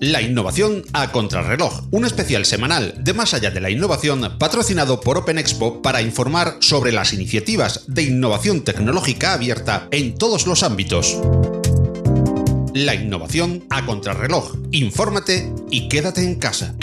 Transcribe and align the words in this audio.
La 0.00 0.20
innovación 0.20 0.84
a 0.92 1.10
contrarreloj, 1.10 1.84
un 1.90 2.04
especial 2.04 2.44
semanal 2.44 2.94
de 2.98 3.14
Más 3.14 3.32
allá 3.32 3.50
de 3.50 3.62
la 3.62 3.70
innovación 3.70 4.36
patrocinado 4.38 5.00
por 5.00 5.16
Open 5.16 5.38
Expo 5.38 5.80
para 5.80 6.02
informar 6.02 6.58
sobre 6.60 6.92
las 6.92 7.14
iniciativas 7.14 7.84
de 7.86 8.02
innovación 8.02 8.62
tecnológica 8.62 9.32
abierta 9.32 9.88
en 9.90 10.14
todos 10.14 10.46
los 10.46 10.62
ámbitos. 10.62 11.18
La 12.74 12.94
innovación 12.94 13.64
a 13.70 13.86
contrarreloj. 13.86 14.56
Infórmate 14.70 15.50
y 15.70 15.88
quédate 15.88 16.22
en 16.22 16.34
casa. 16.34 16.74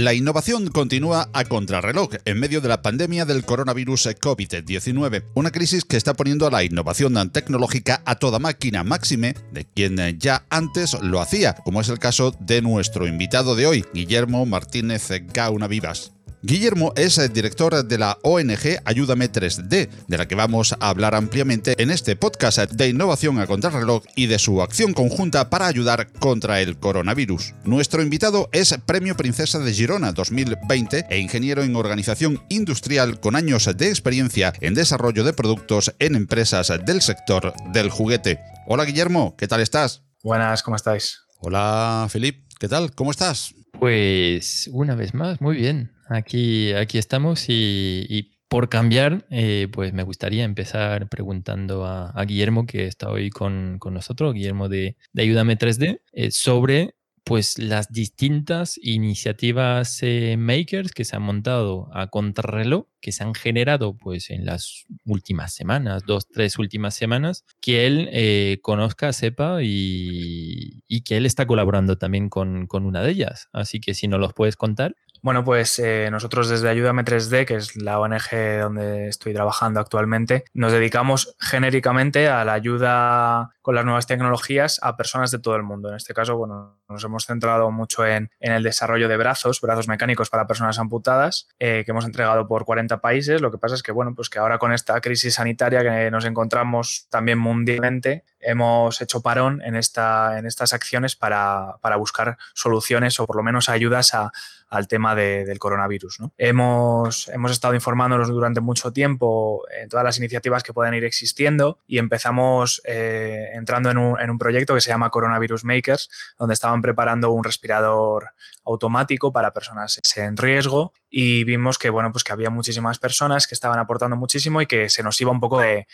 La 0.00 0.14
innovación 0.14 0.68
continúa 0.68 1.28
a 1.34 1.44
contrarreloj 1.44 2.12
en 2.24 2.40
medio 2.40 2.62
de 2.62 2.68
la 2.68 2.80
pandemia 2.80 3.26
del 3.26 3.44
coronavirus 3.44 4.06
COVID-19, 4.18 5.24
una 5.34 5.50
crisis 5.50 5.84
que 5.84 5.98
está 5.98 6.14
poniendo 6.14 6.46
a 6.46 6.50
la 6.50 6.64
innovación 6.64 7.30
tecnológica 7.30 8.00
a 8.06 8.14
toda 8.14 8.38
máquina 8.38 8.82
máxime 8.82 9.34
de 9.52 9.66
quien 9.66 9.98
ya 10.18 10.46
antes 10.48 10.94
lo 11.02 11.20
hacía, 11.20 11.54
como 11.54 11.82
es 11.82 11.90
el 11.90 11.98
caso 11.98 12.34
de 12.40 12.62
nuestro 12.62 13.06
invitado 13.06 13.54
de 13.56 13.66
hoy, 13.66 13.84
Guillermo 13.92 14.46
Martínez 14.46 15.06
Gauna 15.34 15.66
Vivas. 15.66 16.12
Guillermo 16.42 16.94
es 16.96 17.18
el 17.18 17.30
director 17.34 17.84
de 17.84 17.98
la 17.98 18.16
ONG 18.22 18.80
Ayúdame 18.86 19.30
3D, 19.30 19.90
de 20.08 20.18
la 20.18 20.26
que 20.26 20.34
vamos 20.34 20.72
a 20.72 20.88
hablar 20.88 21.14
ampliamente 21.14 21.74
en 21.82 21.90
este 21.90 22.16
podcast 22.16 22.58
de 22.58 22.88
innovación 22.88 23.38
a 23.38 23.46
contrarreloj 23.46 24.04
y 24.16 24.26
de 24.26 24.38
su 24.38 24.62
acción 24.62 24.94
conjunta 24.94 25.50
para 25.50 25.66
ayudar 25.66 26.10
contra 26.12 26.62
el 26.62 26.78
coronavirus. 26.78 27.54
Nuestro 27.64 28.02
invitado 28.02 28.48
es 28.52 28.74
Premio 28.86 29.16
Princesa 29.16 29.58
de 29.58 29.74
Girona 29.74 30.12
2020 30.12 31.06
e 31.10 31.18
ingeniero 31.18 31.62
en 31.62 31.76
organización 31.76 32.42
industrial 32.48 33.20
con 33.20 33.36
años 33.36 33.68
de 33.76 33.90
experiencia 33.90 34.54
en 34.62 34.72
desarrollo 34.72 35.24
de 35.24 35.34
productos 35.34 35.94
en 35.98 36.14
empresas 36.14 36.72
del 36.86 37.02
sector 37.02 37.52
del 37.74 37.90
juguete. 37.90 38.40
Hola 38.66 38.86
Guillermo, 38.86 39.36
¿qué 39.36 39.46
tal 39.46 39.60
estás? 39.60 40.04
Buenas, 40.22 40.62
¿cómo 40.62 40.76
estáis? 40.76 41.20
Hola 41.40 42.06
Felipe, 42.08 42.46
¿qué 42.58 42.68
tal? 42.68 42.94
¿Cómo 42.94 43.10
estás? 43.10 43.54
Pues 43.78 44.70
una 44.72 44.94
vez 44.94 45.12
más, 45.12 45.42
muy 45.42 45.56
bien. 45.56 45.92
Aquí, 46.10 46.72
aquí 46.72 46.98
estamos 46.98 47.44
y, 47.46 48.32
por 48.48 48.68
cambiar, 48.68 49.26
eh, 49.30 49.68
pues 49.70 49.92
me 49.92 50.02
gustaría 50.02 50.42
empezar 50.42 51.08
preguntando 51.08 51.86
a, 51.86 52.12
Guillermo, 52.24 52.66
que 52.66 52.86
está 52.86 53.10
hoy 53.10 53.30
con, 53.30 53.78
nosotros, 53.92 54.34
Guillermo 54.34 54.68
de, 54.68 54.96
Ayúdame 55.16 55.56
3D, 55.56 56.00
eh, 56.12 56.32
sobre 56.32 56.96
pues 57.22 57.60
las 57.60 57.92
distintas 57.92 58.76
iniciativas 58.82 60.02
eh, 60.02 60.36
makers 60.36 60.90
que 60.90 61.04
se 61.04 61.14
han 61.14 61.22
montado 61.22 61.88
a 61.92 62.08
contrarreloj, 62.08 62.86
que 63.00 63.12
se 63.12 63.22
han 63.22 63.34
generado 63.34 63.96
pues 63.96 64.30
en 64.30 64.46
las 64.46 64.86
últimas 65.04 65.54
semanas, 65.54 66.02
dos, 66.04 66.26
tres 66.26 66.58
últimas 66.58 66.96
semanas, 66.96 67.44
que 67.60 67.86
él 67.86 68.58
conozca, 68.62 69.12
sepa 69.12 69.58
y, 69.62 70.82
que 71.04 71.18
él 71.18 71.24
está 71.24 71.46
colaborando 71.46 71.98
también 71.98 72.28
con, 72.28 72.66
con, 72.66 72.84
una 72.84 73.00
de 73.00 73.12
ellas. 73.12 73.48
Así 73.52 73.80
que 73.80 73.94
si 73.94 74.08
nos 74.08 74.18
los 74.18 74.34
puedes 74.34 74.56
contar. 74.56 74.96
Bueno, 75.22 75.44
pues 75.44 75.78
eh, 75.78 76.08
nosotros 76.10 76.48
desde 76.48 76.70
Ayúdame 76.70 77.04
3D, 77.04 77.44
que 77.44 77.56
es 77.56 77.76
la 77.76 78.00
ONG 78.00 78.60
donde 78.60 79.08
estoy 79.08 79.34
trabajando 79.34 79.78
actualmente, 79.78 80.44
nos 80.54 80.72
dedicamos 80.72 81.36
genéricamente 81.38 82.28
a 82.28 82.42
la 82.46 82.54
ayuda 82.54 83.50
con 83.60 83.74
las 83.74 83.84
nuevas 83.84 84.06
tecnologías 84.06 84.80
a 84.82 84.96
personas 84.96 85.30
de 85.30 85.38
todo 85.38 85.56
el 85.56 85.62
mundo. 85.62 85.90
En 85.90 85.96
este 85.96 86.14
caso, 86.14 86.38
bueno, 86.38 86.78
nos 86.88 87.04
hemos 87.04 87.26
centrado 87.26 87.70
mucho 87.70 88.06
en, 88.06 88.30
el 88.40 88.62
desarrollo 88.62 89.08
de 89.08 89.18
brazos, 89.18 89.60
brazos 89.60 89.88
mecánicos 89.88 90.30
para 90.30 90.46
personas 90.46 90.78
amputadas, 90.78 91.48
eh, 91.58 91.82
que 91.84 91.90
hemos 91.90 92.06
entregado 92.06 92.48
por 92.48 92.64
40 92.64 93.02
países. 93.02 93.42
Lo 93.42 93.50
que 93.50 93.58
pasa 93.58 93.74
es 93.74 93.82
que, 93.82 93.92
bueno, 93.92 94.14
pues 94.14 94.30
que 94.30 94.38
ahora 94.38 94.58
con 94.58 94.72
esta 94.72 95.00
crisis 95.02 95.34
sanitaria 95.34 95.82
que 95.82 96.10
nos 96.10 96.24
encontramos 96.24 97.06
también 97.10 97.38
mundialmente, 97.38 98.24
hemos 98.40 99.02
hecho 99.02 99.20
parón 99.20 99.60
en, 99.62 99.76
esta, 99.76 100.38
en 100.38 100.46
estas 100.46 100.72
acciones 100.72 101.14
para, 101.14 101.76
para 101.82 101.96
buscar 101.96 102.38
soluciones 102.54 103.20
o 103.20 103.26
por 103.26 103.36
lo 103.36 103.42
menos 103.42 103.68
ayudas 103.68 104.14
a 104.14 104.32
al 104.70 104.88
tema 104.88 105.14
del 105.14 105.58
coronavirus. 105.58 106.18
Hemos, 106.38 107.28
hemos 107.28 107.50
estado 107.50 107.74
informándonos 107.74 108.28
durante 108.28 108.60
mucho 108.60 108.92
tiempo 108.92 109.64
en 109.70 109.88
todas 109.88 110.04
las 110.04 110.18
iniciativas 110.18 110.62
que 110.62 110.72
pueden 110.72 110.94
ir 110.94 111.04
existiendo 111.04 111.78
y 111.86 111.98
empezamos 111.98 112.80
eh, 112.84 113.50
entrando 113.52 113.90
en 113.90 113.98
un, 113.98 114.20
en 114.20 114.30
un, 114.30 114.38
proyecto 114.38 114.74
que 114.74 114.80
se 114.80 114.90
llama 114.90 115.10
Coronavirus 115.10 115.64
Makers, 115.64 116.08
donde 116.38 116.54
estaban 116.54 116.80
preparando 116.80 117.30
un 117.32 117.44
respirador 117.44 118.30
automático 118.64 119.32
para 119.32 119.52
personas 119.52 120.00
en 120.16 120.36
riesgo 120.36 120.92
y 121.10 121.44
vimos 121.44 121.78
que, 121.78 121.90
bueno, 121.90 122.12
pues 122.12 122.22
que 122.24 122.32
había 122.32 122.50
muchísimas 122.50 122.98
personas 122.98 123.46
que 123.46 123.54
estaban 123.54 123.78
aportando 123.78 124.16
muchísimo 124.16 124.62
y 124.62 124.66
que 124.66 124.88
se 124.88 125.02
nos 125.02 125.20
iba 125.20 125.32
un 125.32 125.40
poco 125.40 125.60
de, 125.60 125.86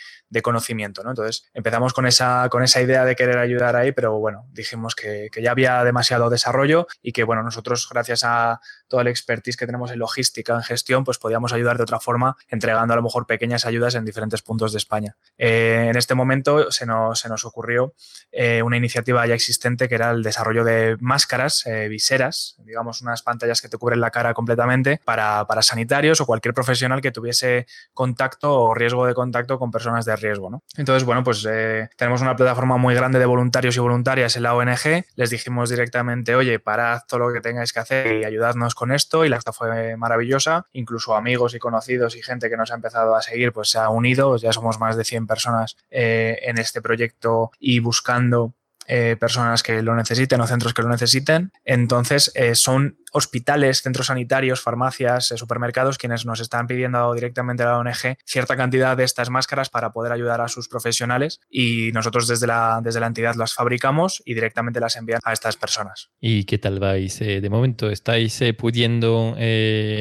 conocimiento, 0.43 1.03
¿no? 1.03 1.09
Entonces 1.09 1.49
empezamos 1.53 1.93
con 1.93 2.05
esa, 2.05 2.47
con 2.49 2.61
esa 2.61 2.79
idea 2.79 3.03
de 3.03 3.15
querer 3.15 3.39
ayudar 3.39 3.75
ahí, 3.75 3.91
pero 3.91 4.19
bueno, 4.19 4.45
dijimos 4.51 4.93
que, 4.93 5.29
que 5.31 5.41
ya 5.41 5.51
había 5.51 5.83
demasiado 5.83 6.29
desarrollo 6.29 6.87
y 7.01 7.11
que, 7.11 7.23
bueno, 7.23 7.41
nosotros 7.41 7.89
gracias 7.89 8.23
a 8.23 8.61
toda 8.87 9.03
la 9.03 9.09
expertise 9.09 9.57
que 9.57 9.65
tenemos 9.65 9.91
en 9.91 9.99
logística, 9.99 10.53
en 10.53 10.61
gestión, 10.61 11.03
pues 11.03 11.17
podíamos 11.17 11.53
ayudar 11.53 11.77
de 11.77 11.83
otra 11.83 11.99
forma, 11.99 12.37
entregando 12.47 12.93
a 12.93 12.97
lo 12.97 13.01
mejor 13.01 13.25
pequeñas 13.25 13.65
ayudas 13.65 13.95
en 13.95 14.05
diferentes 14.05 14.41
puntos 14.43 14.71
de 14.71 14.77
España. 14.77 15.17
Eh, 15.37 15.87
en 15.89 15.97
este 15.97 16.13
momento 16.13 16.71
se 16.71 16.85
nos, 16.85 17.19
se 17.19 17.29
nos 17.29 17.45
ocurrió 17.45 17.93
eh, 18.31 18.61
una 18.61 18.77
iniciativa 18.77 19.25
ya 19.25 19.33
existente 19.33 19.89
que 19.89 19.95
era 19.95 20.11
el 20.11 20.23
desarrollo 20.23 20.63
de 20.63 20.97
máscaras, 20.99 21.65
eh, 21.65 21.87
viseras, 21.87 22.55
digamos 22.59 23.01
unas 23.01 23.21
pantallas 23.23 23.61
que 23.61 23.69
te 23.69 23.77
cubren 23.77 23.99
la 24.01 24.11
cara 24.11 24.33
completamente 24.33 25.01
para, 25.07 25.47
para, 25.47 25.61
sanitarios 25.61 26.19
o 26.19 26.25
cualquier 26.25 26.53
profesional 26.53 26.99
que 26.99 27.13
tuviese 27.13 27.65
contacto 27.93 28.53
o 28.53 28.73
riesgo 28.73 29.05
de 29.05 29.13
contacto 29.13 29.57
con 29.57 29.71
personas 29.71 30.03
de 30.03 30.13
riesgo. 30.17 30.49
¿no? 30.49 30.63
Entonces, 30.75 31.05
bueno, 31.05 31.23
pues 31.23 31.47
tenemos 31.95 32.21
una 32.21 32.35
plataforma 32.35 32.75
muy 32.75 32.93
grande 32.93 33.17
de 33.17 33.25
voluntarios 33.25 33.77
y 33.77 33.79
voluntarias 33.79 34.35
en 34.35 34.43
la 34.43 34.53
ONG. 34.53 35.05
Les 35.15 35.29
dijimos 35.29 35.69
directamente, 35.69 36.35
oye, 36.35 36.59
parad 36.59 37.03
todo 37.07 37.21
lo 37.21 37.33
que 37.33 37.39
tengáis 37.39 37.71
que 37.71 37.79
hacer 37.79 38.17
y 38.17 38.25
ayudadnos 38.25 38.75
con 38.75 38.91
esto 38.91 39.23
y 39.23 39.29
la 39.29 39.37
acta 39.37 39.53
fue 39.53 39.95
maravillosa. 39.95 40.65
Incluso 40.73 41.15
amigos 41.15 41.55
y 41.55 41.59
conocidos 41.59 42.17
y 42.17 42.21
gente 42.21 42.49
que 42.49 42.57
nos 42.57 42.71
ha 42.71 42.75
empezado 42.75 43.15
a 43.15 43.21
seguir, 43.21 43.53
pues 43.53 43.69
se 43.69 43.79
ha 43.79 43.89
unido. 43.89 44.35
Ya 44.35 44.51
somos 44.51 44.77
más 44.77 44.97
de 44.97 45.05
100 45.05 45.25
personas 45.25 45.77
eh, 45.89 46.39
en 46.41 46.57
este 46.57 46.81
proyecto 46.81 47.51
y 47.59 47.79
buscando 47.79 48.53
eh, 48.89 49.17
personas 49.19 49.63
que 49.63 49.81
lo 49.81 49.95
necesiten 49.95 50.39
o 50.39 50.47
centros 50.47 50.73
que 50.73 50.81
lo 50.81 50.87
necesiten. 50.87 51.51
Entonces, 51.65 52.31
eh, 52.35 52.55
son 52.55 52.97
hospitales, 53.11 53.81
centros 53.81 54.07
sanitarios, 54.07 54.61
farmacias, 54.61 55.31
eh, 55.31 55.37
supermercados 55.37 55.97
quienes 55.97 56.25
nos 56.25 56.39
están 56.39 56.67
pidiendo 56.67 57.13
directamente 57.13 57.63
a 57.63 57.67
la 57.67 57.77
ONG 57.79 58.17
cierta 58.25 58.55
cantidad 58.55 58.97
de 58.97 59.03
estas 59.03 59.29
máscaras 59.29 59.69
para 59.69 59.91
poder 59.91 60.11
ayudar 60.11 60.41
a 60.41 60.47
sus 60.47 60.67
profesionales 60.67 61.39
y 61.49 61.91
nosotros 61.93 62.27
desde 62.27 62.47
la, 62.47 62.79
desde 62.83 62.99
la 62.99 63.07
entidad 63.07 63.35
las 63.35 63.53
fabricamos 63.53 64.21
y 64.25 64.33
directamente 64.33 64.79
las 64.79 64.95
envían 64.95 65.19
a 65.23 65.33
estas 65.33 65.57
personas. 65.57 66.09
¿Y 66.19 66.45
qué 66.45 66.57
tal 66.57 66.79
vais 66.79 67.19
de 67.19 67.49
momento? 67.49 67.89
¿Estáis 67.89 68.41
pudiendo 68.57 69.35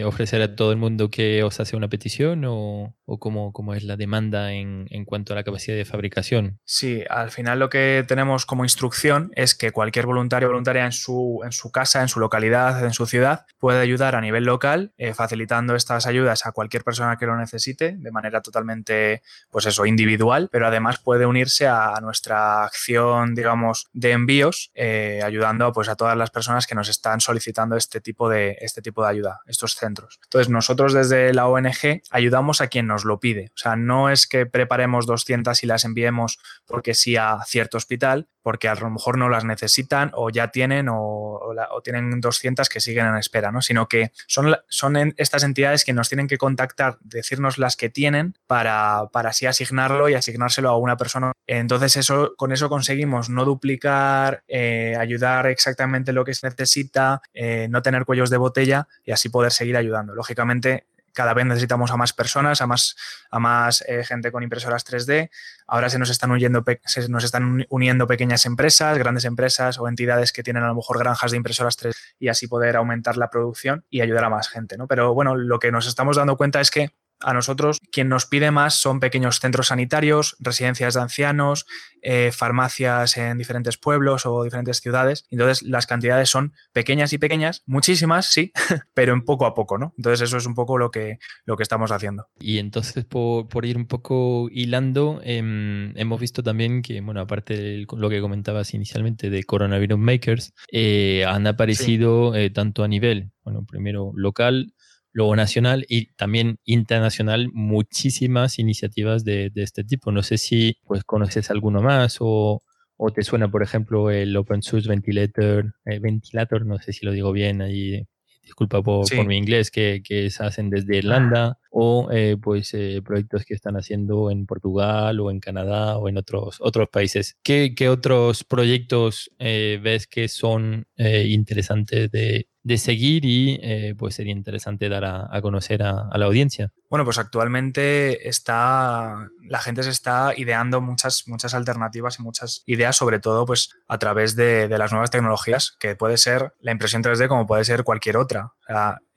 ofrecer 0.05 0.43
a 0.43 0.57
todo 0.57 0.73
el 0.73 0.79
mundo 0.79 1.11
que 1.11 1.43
os 1.43 1.61
hace 1.61 1.77
una 1.77 1.89
petición 1.89 2.45
o, 2.45 2.95
o 3.05 3.19
cómo, 3.19 3.53
cómo, 3.53 3.75
es 3.75 3.85
la 3.85 3.97
demanda 3.97 4.53
en, 4.53 4.87
en 4.91 5.05
cuanto 5.05 5.33
a 5.33 5.37
la 5.37 5.45
capacidad 5.45 5.77
de 5.77 5.85
fabricación? 5.85 6.59
Sí, 6.65 7.05
al 7.09 7.31
final 7.31 7.59
lo 7.59 7.71
que 7.71 8.05
tenemos 8.07 8.47
como 8.47 8.65
instrucción 8.65 9.31
es 9.35 9.55
que 9.55 9.71
cualquier 9.71 10.07
voluntario 10.07 10.49
o 10.49 10.51
voluntaria 10.51 10.85
en 10.85 10.93
su, 10.93 11.41
en 11.45 11.53
su 11.53 11.71
casa, 11.71 12.03
en 12.03 12.09
su 12.09 12.21
localidad, 12.21 12.85
en 12.85 12.93
su 12.97 13.07
ciudad, 13.07 13.47
puede 13.59 13.81
ayudar 13.81 14.17
a 14.17 14.21
nivel 14.21 14.45
local, 14.45 14.93
eh, 14.99 15.15
facilitando 15.15 15.77
estas 15.77 16.07
ayudas 16.07 16.47
a 16.47 16.53
cualquier 16.53 16.83
persona 16.83 17.17
que 17.17 17.27
lo 17.27 17.37
necesite 17.37 17.97
de 17.97 18.11
manera 18.11 18.41
totalmente, 18.41 19.23
pues 19.51 19.67
eso, 19.67 19.87
individual, 19.87 20.49
pero 20.51 20.67
además 20.67 20.99
puede 20.99 21.27
unirse 21.27 21.69
a 21.69 21.99
nuestra 22.01 22.65
acción, 22.65 23.35
digamos, 23.35 23.87
de 23.93 24.13
envíos, 24.13 24.71
eh, 24.75 25.21
ayudando 25.25 25.73
pues 25.73 25.89
a 25.89 25.97
todas 25.97 26.17
las 26.17 26.31
personas 26.31 26.67
que 26.67 26.75
nos 26.75 26.89
están 26.89 27.21
solicitando 27.21 27.77
este 27.77 28.01
tipo 28.01 28.29
de, 28.29 28.57
este 28.61 28.83
tipo 28.83 29.03
de 29.03 29.11
ayuda, 29.11 29.41
estos 29.47 29.75
centros. 29.75 30.19
Entonces, 30.25 30.49
nosotros 30.49 30.93
desde 30.93 31.33
la 31.35 31.47
ONG 31.47 32.03
ayudamos 32.11 32.61
a 32.61 32.69
quien 32.69 32.87
nos 32.87 33.05
lo 33.05 33.21
pide. 33.21 33.53
O 33.55 33.59
sea, 33.59 33.77
no 33.77 34.11
es 34.11 34.27
que 34.27 34.47
preparemos 34.47 35.07
200 35.07 35.63
y 35.63 35.67
las 35.67 35.85
enviemos 35.85 36.39
porque 36.67 36.95
sí 36.95 37.17
a 37.17 37.39
cierto 37.47 37.77
hospital, 37.77 38.29
porque 38.47 38.69
a 38.69 38.77
lo 38.77 38.91
mejor 38.91 39.19
no 39.19 39.29
las 39.29 39.45
necesitan 39.45 40.13
o 40.15 40.31
ya 40.31 40.53
tienen 40.53 40.87
o, 40.89 41.41
tienen 41.83 42.21
200 42.21 42.69
que 42.69 42.79
siguen 42.87 43.07
en 43.07 43.17
espera, 43.17 43.53
¿no? 43.53 43.61
Sino 43.61 43.87
que 43.87 44.13
son, 44.27 44.57
son 44.69 45.15
estas 45.19 45.43
entidades 45.43 45.85
que 45.85 45.93
nos 45.93 46.09
tienen 46.09 46.27
que 46.27 46.39
contactar, 46.39 46.99
decirnos 47.03 47.59
las 47.59 47.77
que 47.77 47.91
tienen 47.91 48.35
para, 48.47 49.09
para 49.13 49.31
así 49.31 49.47
asignarlo 49.47 50.09
y 50.09 50.15
asignárselo 50.15 50.71
a 50.71 50.79
una 50.79 50.97
persona. 50.97 51.33
Entonces, 51.47 51.97
eso, 51.97 52.35
con 52.37 52.53
eso 52.53 52.69
conseguimos 52.69 53.29
no 53.29 53.45
duplicar, 53.45 54.43
eh, 54.49 54.97
ayudar 54.99 55.47
exactamente 55.47 56.13
lo 56.13 56.25
que 56.25 56.35
se 56.35 56.49
necesita, 56.49 57.21
eh, 57.35 57.69
no 57.71 57.83
tener 57.83 58.05
cuellos 58.05 58.31
de 58.31 58.39
botella 58.39 58.89
y 59.05 59.13
así 59.13 59.29
poder 59.29 59.53
seguir 59.53 59.77
ayudando. 59.77 60.15
Lógicamente, 60.15 60.87
cada 61.17 61.33
vez 61.33 61.47
necesitamos 61.47 61.91
a 61.91 61.97
más 61.97 62.13
personas, 62.13 62.61
a 62.61 62.67
más, 62.67 62.95
a 63.31 63.39
más 63.39 63.83
eh, 63.89 64.05
gente 64.05 64.31
con 64.31 64.43
impresoras 64.43 64.85
3D. 64.87 65.31
Ahora 65.67 65.89
se 65.89 65.99
nos, 65.99 66.11
están 66.11 66.31
uniendo, 66.31 66.63
se 66.85 67.09
nos 67.09 67.25
están 67.25 67.67
uniendo 67.71 68.07
pequeñas 68.07 68.45
empresas, 68.45 68.99
grandes 68.99 69.25
empresas 69.25 69.79
o 69.79 69.89
entidades 69.89 70.31
que 70.31 70.43
tienen 70.43 70.63
a 70.63 70.69
lo 70.69 70.75
mejor 70.75 70.99
granjas 70.99 71.31
de 71.31 71.39
impresoras 71.39 71.79
3D 71.79 71.95
y 72.19 72.29
así 72.29 72.49
poder 72.49 72.77
aumentar 72.77 73.17
la 73.17 73.31
producción 73.31 73.87
y 73.89 74.03
ayudar 74.03 74.25
a 74.25 74.29
más 74.29 74.51
gente. 74.51 74.77
¿no? 74.77 74.87
Pero 74.87 75.15
bueno, 75.15 75.35
lo 75.35 75.59
que 75.59 75.73
nos 75.73 75.87
estamos 75.87 76.17
dando 76.17 76.37
cuenta 76.37 76.61
es 76.61 76.71
que 76.71 76.91
a 77.21 77.33
nosotros 77.33 77.79
quien 77.91 78.09
nos 78.09 78.27
pide 78.27 78.51
más 78.51 78.81
son 78.81 79.01
pequeños 79.01 79.41
centros 79.41 79.69
sanitarios, 79.69 80.37
residencias 80.39 80.95
de 80.95 81.01
ancianos, 81.01 81.67
eh, 82.03 82.31
farmacias 82.33 83.17
en 83.17 83.39
diferentes 83.39 83.79
pueblos 83.79 84.27
o 84.27 84.45
diferentes 84.45 84.79
ciudades. 84.79 85.27
Entonces 85.31 85.63
las 85.63 85.87
cantidades 85.87 86.31
son 86.31 86.53
pequeñas 86.73 87.13
y 87.13 87.19
pequeñas, 87.19 87.63
muchísimas, 87.67 88.31
sí, 88.31 88.53
pero 88.95 89.13
en 89.13 89.25
poco 89.25 89.47
a 89.47 89.55
poco, 89.55 89.79
¿no? 89.79 89.93
Entonces 89.97 90.29
eso 90.29 90.37
es 90.37 90.47
un 90.47 90.55
poco 90.55 90.79
lo 90.79 90.91
que, 90.91 91.19
lo 91.45 91.57
que 91.57 91.63
estamos 91.63 91.91
haciendo. 91.91 92.29
Y 92.39 92.59
entonces 92.59 93.05
por, 93.05 93.49
por 93.49 93.65
ir 93.67 93.77
un 93.77 93.87
poco 93.87 94.49
hilando, 94.53 95.21
em, 95.25 95.97
hemos 95.97 96.21
visto 96.21 96.43
también 96.43 96.83
que, 96.83 97.01
bueno, 97.01 97.21
aparte 97.21 97.57
de 97.57 97.87
lo 97.97 98.09
que 98.09 98.21
comentabas 98.21 98.75
inicialmente 98.75 99.31
de 99.31 99.43
Coronavirus 99.45 99.99
Makers, 99.99 100.53
eh, 100.71 101.25
han 101.27 101.47
aparecido 101.47 102.35
eh, 102.35 102.51
tanto 102.51 102.85
a 102.85 102.89
nivel, 102.89 103.31
bueno, 103.43 103.65
primero 103.67 104.13
local, 104.15 104.75
luego 105.17 105.35
nacional 105.35 105.87
y 105.89 106.13
también 106.13 106.59
internacional 106.67 107.49
muchísimas 107.51 108.59
iniciativas 108.59 109.25
de, 109.25 109.51
este 109.55 109.83
tipo. 109.83 110.13
No 110.13 110.23
sé 110.23 110.37
si 110.37 110.77
pues 110.85 111.05
conoces 111.05 111.51
alguno 111.51 111.81
más 111.81 112.19
o, 112.21 112.63
o 112.99 113.11
te 113.11 113.23
suena, 113.23 113.51
por 113.51 113.63
ejemplo, 113.63 114.11
el 114.11 114.37
Open 114.37 114.61
Source 114.61 114.87
Ventilator, 114.87 115.75
eh, 115.87 116.01
Ventilator, 116.01 116.67
no 116.67 116.79
sé 116.79 116.93
si 116.93 117.07
lo 117.07 117.13
digo 117.13 117.33
bien 117.33 117.63
ahí, 117.63 118.07
disculpa 118.43 118.83
por, 118.83 119.07
mi 119.27 119.39
inglés, 119.39 119.71
que, 119.71 120.03
que, 120.05 120.29
se 120.29 120.45
hacen 120.45 120.69
desde 120.69 120.99
Irlanda, 120.99 121.59
o 121.71 122.11
eh, 122.13 122.37
pues 122.41 122.75
eh, 122.75 123.01
proyectos 123.03 123.47
que 123.47 123.55
están 123.55 123.77
haciendo 123.77 124.31
en 124.31 124.45
Portugal 124.45 125.19
o 125.21 125.31
en 125.31 125.41
Canadá 125.41 125.97
o 125.97 126.11
en 126.11 126.19
otros, 126.19 126.59
otros 126.61 126.91
países. 126.91 127.39
¿Qué, 127.43 127.75
qué 127.75 127.89
otros 127.89 128.45
proyectos 128.45 129.31
ves 129.39 130.07
que 130.07 130.29
son 130.29 130.87
interesantes 130.99 132.11
de, 132.11 132.49
de 132.67 132.79
seguir 132.79 133.25
y 133.25 133.61
eh, 133.63 133.95
pues 133.97 134.17
sería 134.17 134.33
interesante 134.33 134.89
dar 134.89 135.05
a, 135.05 135.41
conocer 135.41 135.85
a, 135.85 136.11
la 136.19 136.25
audiencia. 136.27 136.73
Bueno, 136.89 137.05
pues 137.05 137.19
actualmente 137.19 138.29
está 138.29 139.29
la 139.49 139.61
gente 139.61 139.83
se 139.83 139.91
está 139.91 140.33
ideando 140.37 140.81
muchas, 140.81 141.25
muchas 141.27 141.55
alternativas 141.55 142.19
y 142.19 142.23
muchas 142.23 142.63
ideas, 142.67 142.97
sobre 142.97 143.21
todo 143.21 143.47
pues 143.47 143.71
a 143.89 143.99
través 143.99 144.37
de, 144.37 144.69
las 144.77 144.93
nuevas 144.93 145.11
tecnologías, 145.11 145.77
que 145.79 145.97
puede 145.97 146.19
ser 146.19 146.53
la 146.61 146.73
impresión 146.73 147.03
3D 147.03 147.29
como 147.29 147.47
puede 147.47 147.65
ser 147.65 147.85
cualquier 147.85 148.17
otra. 148.17 148.53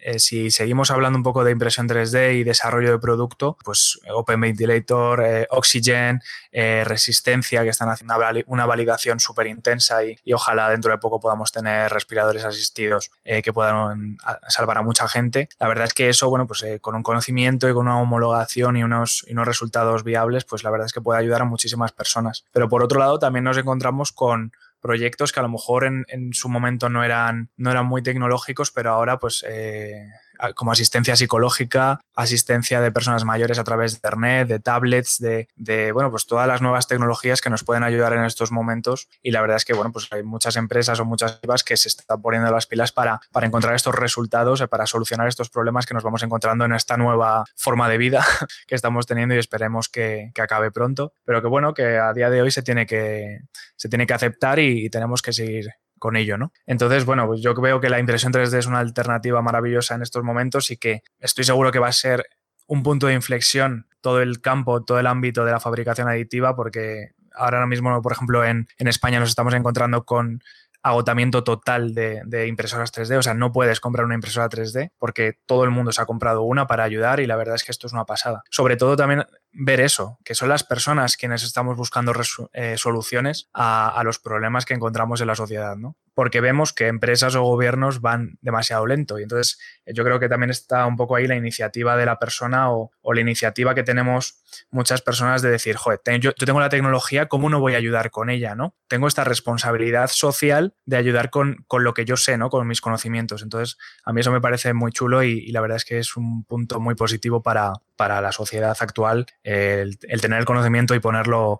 Eh, 0.01 0.19
si 0.19 0.51
seguimos 0.51 0.91
hablando 0.91 1.17
un 1.17 1.23
poco 1.23 1.43
de 1.43 1.51
impresión 1.51 1.89
3D 1.89 2.35
y 2.35 2.43
desarrollo 2.43 2.91
de 2.91 2.99
producto, 2.99 3.57
pues 3.65 3.99
Open 4.13 4.39
Ventilator, 4.39 5.21
eh, 5.25 5.47
Oxygen, 5.49 6.21
eh, 6.51 6.83
Resistencia, 6.85 7.63
que 7.63 7.69
están 7.69 7.89
haciendo 7.89 8.15
una, 8.45 8.65
validación 8.65 9.19
súper 9.19 9.47
intensa 9.47 10.05
y, 10.05 10.15
ojalá 10.31 10.69
dentro 10.69 10.91
de 10.91 10.99
poco 10.99 11.19
podamos 11.19 11.51
tener 11.51 11.91
respiradores 11.91 12.45
asistidos 12.45 13.11
que 13.23 13.51
puedan 13.51 14.17
salvar 14.47 14.77
a 14.77 14.83
mucha 14.83 15.07
gente. 15.07 15.49
La 15.59 15.67
verdad 15.67 15.85
es 15.87 15.93
que 15.93 16.07
eso, 16.07 16.29
bueno, 16.29 16.47
pues 16.47 16.63
con 16.81 16.95
un 16.95 17.03
conocimiento 17.03 17.58
y 17.67 17.73
con 17.73 17.87
una 17.87 17.99
homologación 17.99 18.77
y 18.77 18.83
unos, 18.83 19.25
y 19.27 19.33
unos 19.33 19.47
resultados 19.47 20.03
viables, 20.03 20.45
pues 20.45 20.63
la 20.63 20.69
verdad 20.69 20.85
es 20.85 20.93
que 20.93 21.01
puede 21.01 21.19
ayudar 21.19 21.41
a 21.41 21.45
muchísimas 21.45 21.91
personas. 21.91 22.45
Pero 22.53 22.69
por 22.69 22.83
otro 22.83 22.99
lado, 22.99 23.19
también 23.19 23.43
nos 23.43 23.57
encontramos 23.57 24.11
con 24.11 24.53
proyectos 24.79 25.31
que 25.31 25.39
a 25.39 25.43
lo 25.43 25.49
mejor 25.49 25.83
en, 25.83 26.05
en 26.07 26.33
su 26.33 26.47
momento 26.47 26.89
no 26.89 27.03
eran, 27.03 27.49
no 27.57 27.71
eran 27.71 27.85
muy 27.85 28.01
tecnológicos, 28.01 28.71
pero 28.71 28.91
ahora 28.91 29.19
pues 29.19 29.43
eh, 29.47 30.07
como 30.55 30.71
asistencia 30.71 31.15
psicológica, 31.15 31.99
asistencia 32.15 32.81
de 32.81 32.91
personas 32.91 33.25
mayores 33.25 33.59
a 33.59 33.63
través 33.63 33.91
de 33.91 33.97
internet, 33.97 34.47
de 34.47 34.59
tablets, 34.59 35.19
de, 35.19 35.91
bueno, 35.91 36.11
pues 36.11 36.25
todas 36.25 36.47
las 36.47 36.61
nuevas 36.61 36.87
tecnologías 36.87 37.41
que 37.41 37.49
nos 37.49 37.63
pueden 37.63 37.83
ayudar 37.83 38.13
en 38.13 38.23
estos 38.23 38.51
momentos. 38.51 39.07
Y 39.21 39.31
la 39.31 39.41
verdad 39.41 39.57
es 39.57 39.65
que, 39.65 39.73
bueno, 39.73 39.91
pues 39.91 40.07
hay 40.11 40.23
muchas 40.23 40.55
empresas 40.55 40.99
o 40.99 41.05
muchas 41.05 41.39
que 41.65 41.77
se 41.77 41.89
están 41.89 42.21
poniendo 42.21 42.49
las 42.51 42.67
pilas 42.67 42.91
para, 42.91 43.19
para 43.31 43.47
encontrar 43.47 43.75
estos 43.75 43.95
resultados, 43.95 44.63
para 44.69 44.85
solucionar 44.85 45.27
estos 45.27 45.49
problemas 45.49 45.85
que 45.85 45.93
nos 45.93 46.03
vamos 46.03 46.23
encontrando 46.23 46.65
en 46.65 46.73
esta 46.73 46.97
nueva 46.97 47.43
forma 47.55 47.89
de 47.89 47.97
vida 47.97 48.25
que 48.67 48.75
estamos 48.75 49.05
teniendo 49.05 49.35
y 49.35 49.39
esperemos 49.39 49.89
que, 49.89 50.31
acabe 50.39 50.71
pronto. 50.71 51.13
Pero 51.25 51.41
que 51.41 51.47
bueno, 51.47 51.73
que 51.73 51.97
a 51.97 52.13
día 52.13 52.29
de 52.29 52.41
hoy 52.41 52.51
se 52.51 52.63
tiene 52.63 52.85
que, 52.85 53.39
se 53.75 53.89
tiene 53.89 54.07
que 54.07 54.13
aceptar 54.13 54.59
y 54.59 54.89
tenemos 54.89 55.21
que 55.21 55.33
seguir 55.33 55.69
con 55.99 56.15
ello, 56.15 56.37
¿no? 56.37 56.51
Entonces, 56.65 57.05
bueno, 57.05 57.27
pues 57.27 57.41
yo 57.41 57.53
veo 57.53 57.79
que 57.79 57.89
la 57.89 57.99
impresión 57.99 58.33
3D 58.33 58.57
es 58.57 58.65
una 58.65 58.79
alternativa 58.79 59.41
maravillosa 59.41 59.95
en 59.95 60.01
estos 60.01 60.23
momentos 60.23 60.71
y 60.71 60.77
que 60.77 61.03
estoy 61.19 61.43
seguro 61.43 61.71
que 61.71 61.79
va 61.79 61.87
a 61.87 61.93
ser 61.93 62.25
un 62.67 62.83
punto 62.83 63.07
de 63.07 63.13
inflexión 63.13 63.87
todo 64.01 64.21
el 64.21 64.41
campo, 64.41 64.83
todo 64.83 64.99
el 64.99 65.07
ámbito 65.07 65.45
de 65.45 65.51
la 65.51 65.59
fabricación 65.59 66.07
aditiva, 66.07 66.55
porque 66.55 67.11
ahora 67.33 67.65
mismo, 67.67 68.01
por 68.01 68.11
ejemplo, 68.13 68.45
en, 68.45 68.67
en 68.77 68.87
España 68.87 69.19
nos 69.19 69.29
estamos 69.29 69.53
encontrando 69.53 70.05
con 70.05 70.41
agotamiento 70.81 71.43
total 71.43 71.93
de, 71.93 72.47
impresoras 72.47 72.93
3D. 72.93 73.17
O 73.17 73.23
sea, 73.23 73.33
no 73.33 73.51
puedes 73.51 73.79
comprar 73.79 74.05
una 74.05 74.15
impresora 74.15 74.49
3D 74.49 74.91
porque 74.97 75.37
todo 75.45 75.63
el 75.63 75.71
mundo 75.71 75.91
se 75.91 76.01
ha 76.01 76.05
comprado 76.05 76.43
una 76.43 76.67
para 76.67 76.83
ayudar 76.83 77.19
y 77.19 77.27
la 77.27 77.35
verdad 77.35 77.55
es 77.55 77.63
que 77.63 77.71
esto 77.71 77.87
es 77.87 77.93
una 77.93 78.05
pasada. 78.05 78.43
Sobre 78.49 78.77
todo 78.77 78.95
también 78.95 79.25
ver 79.51 79.81
eso, 79.81 80.19
que 80.23 80.35
son 80.35 80.49
las 80.49 80.63
personas 80.63 81.17
quienes 81.17 81.43
estamos 81.43 81.75
buscando 81.75 82.13
eh, 82.53 82.77
soluciones 82.77 83.49
a, 83.53 83.89
a, 83.89 84.03
los 84.03 84.19
problemas 84.19 84.65
que 84.65 84.73
encontramos 84.73 85.21
en 85.21 85.27
la 85.27 85.35
sociedad, 85.35 85.75
¿no? 85.75 85.95
Porque 86.19 86.41
vemos 86.41 86.73
que 86.73 86.87
empresas 86.87 87.33
o 87.35 87.43
gobiernos 87.43 88.01
van 88.01 88.37
demasiado 88.41 88.85
lento 88.85 89.19
y 89.19 89.23
entonces 89.23 89.57
eh, 89.85 89.93
yo 89.93 90.03
creo 90.03 90.19
que 90.19 90.27
también 90.27 90.49
está 90.49 90.85
un 90.85 90.97
poco 90.97 91.15
ahí 91.15 91.27
la 91.27 91.37
iniciativa 91.37 91.95
de 91.95 92.05
la 92.05 92.19
persona 92.19 92.73
o, 92.73 92.91
la 93.13 93.21
iniciativa 93.21 93.73
que 93.73 93.83
tenemos 93.83 94.43
muchas 94.69 95.01
personas 95.01 95.41
de 95.41 95.49
decir, 95.49 95.77
joder, 95.77 96.01
yo, 96.19 96.33
tengo 96.33 96.59
la 96.59 96.67
tecnología, 96.67 97.27
¿cómo 97.27 97.49
no 97.49 97.61
voy 97.61 97.75
a 97.75 97.77
ayudar 97.77 98.11
con 98.11 98.29
ella, 98.29 98.53
no? 98.53 98.75
Tengo 98.89 99.07
esta 99.07 99.23
responsabilidad 99.23 100.09
social 100.09 100.73
de 100.85 100.97
ayudar 100.97 101.29
con, 101.29 101.63
con 101.67 101.85
lo 101.85 101.93
que 101.93 102.03
yo 102.03 102.17
sé, 102.17 102.37
¿no? 102.37 102.49
Con 102.49 102.67
mis 102.67 102.81
conocimientos. 102.81 103.41
Entonces, 103.41 103.77
a 104.03 104.11
mí 104.11 104.19
eso 104.19 104.33
me 104.33 104.41
parece 104.41 104.73
muy 104.73 104.91
chulo 104.91 105.23
y, 105.23 105.39
y 105.39 105.53
la 105.53 105.61
verdad 105.61 105.77
es 105.77 105.85
que 105.85 105.99
es 105.99 106.17
un 106.17 106.43
punto 106.43 106.81
muy 106.81 106.95
positivo 106.95 107.41
para, 107.41 107.71
para 107.99 108.21
la 108.21 108.31
sociedad 108.31 108.77
actual 108.79 109.25
el, 109.43 109.99
tener 109.99 110.39
el 110.39 110.45
conocimiento 110.45 110.95
y 110.95 111.01
ponerlo, 111.01 111.59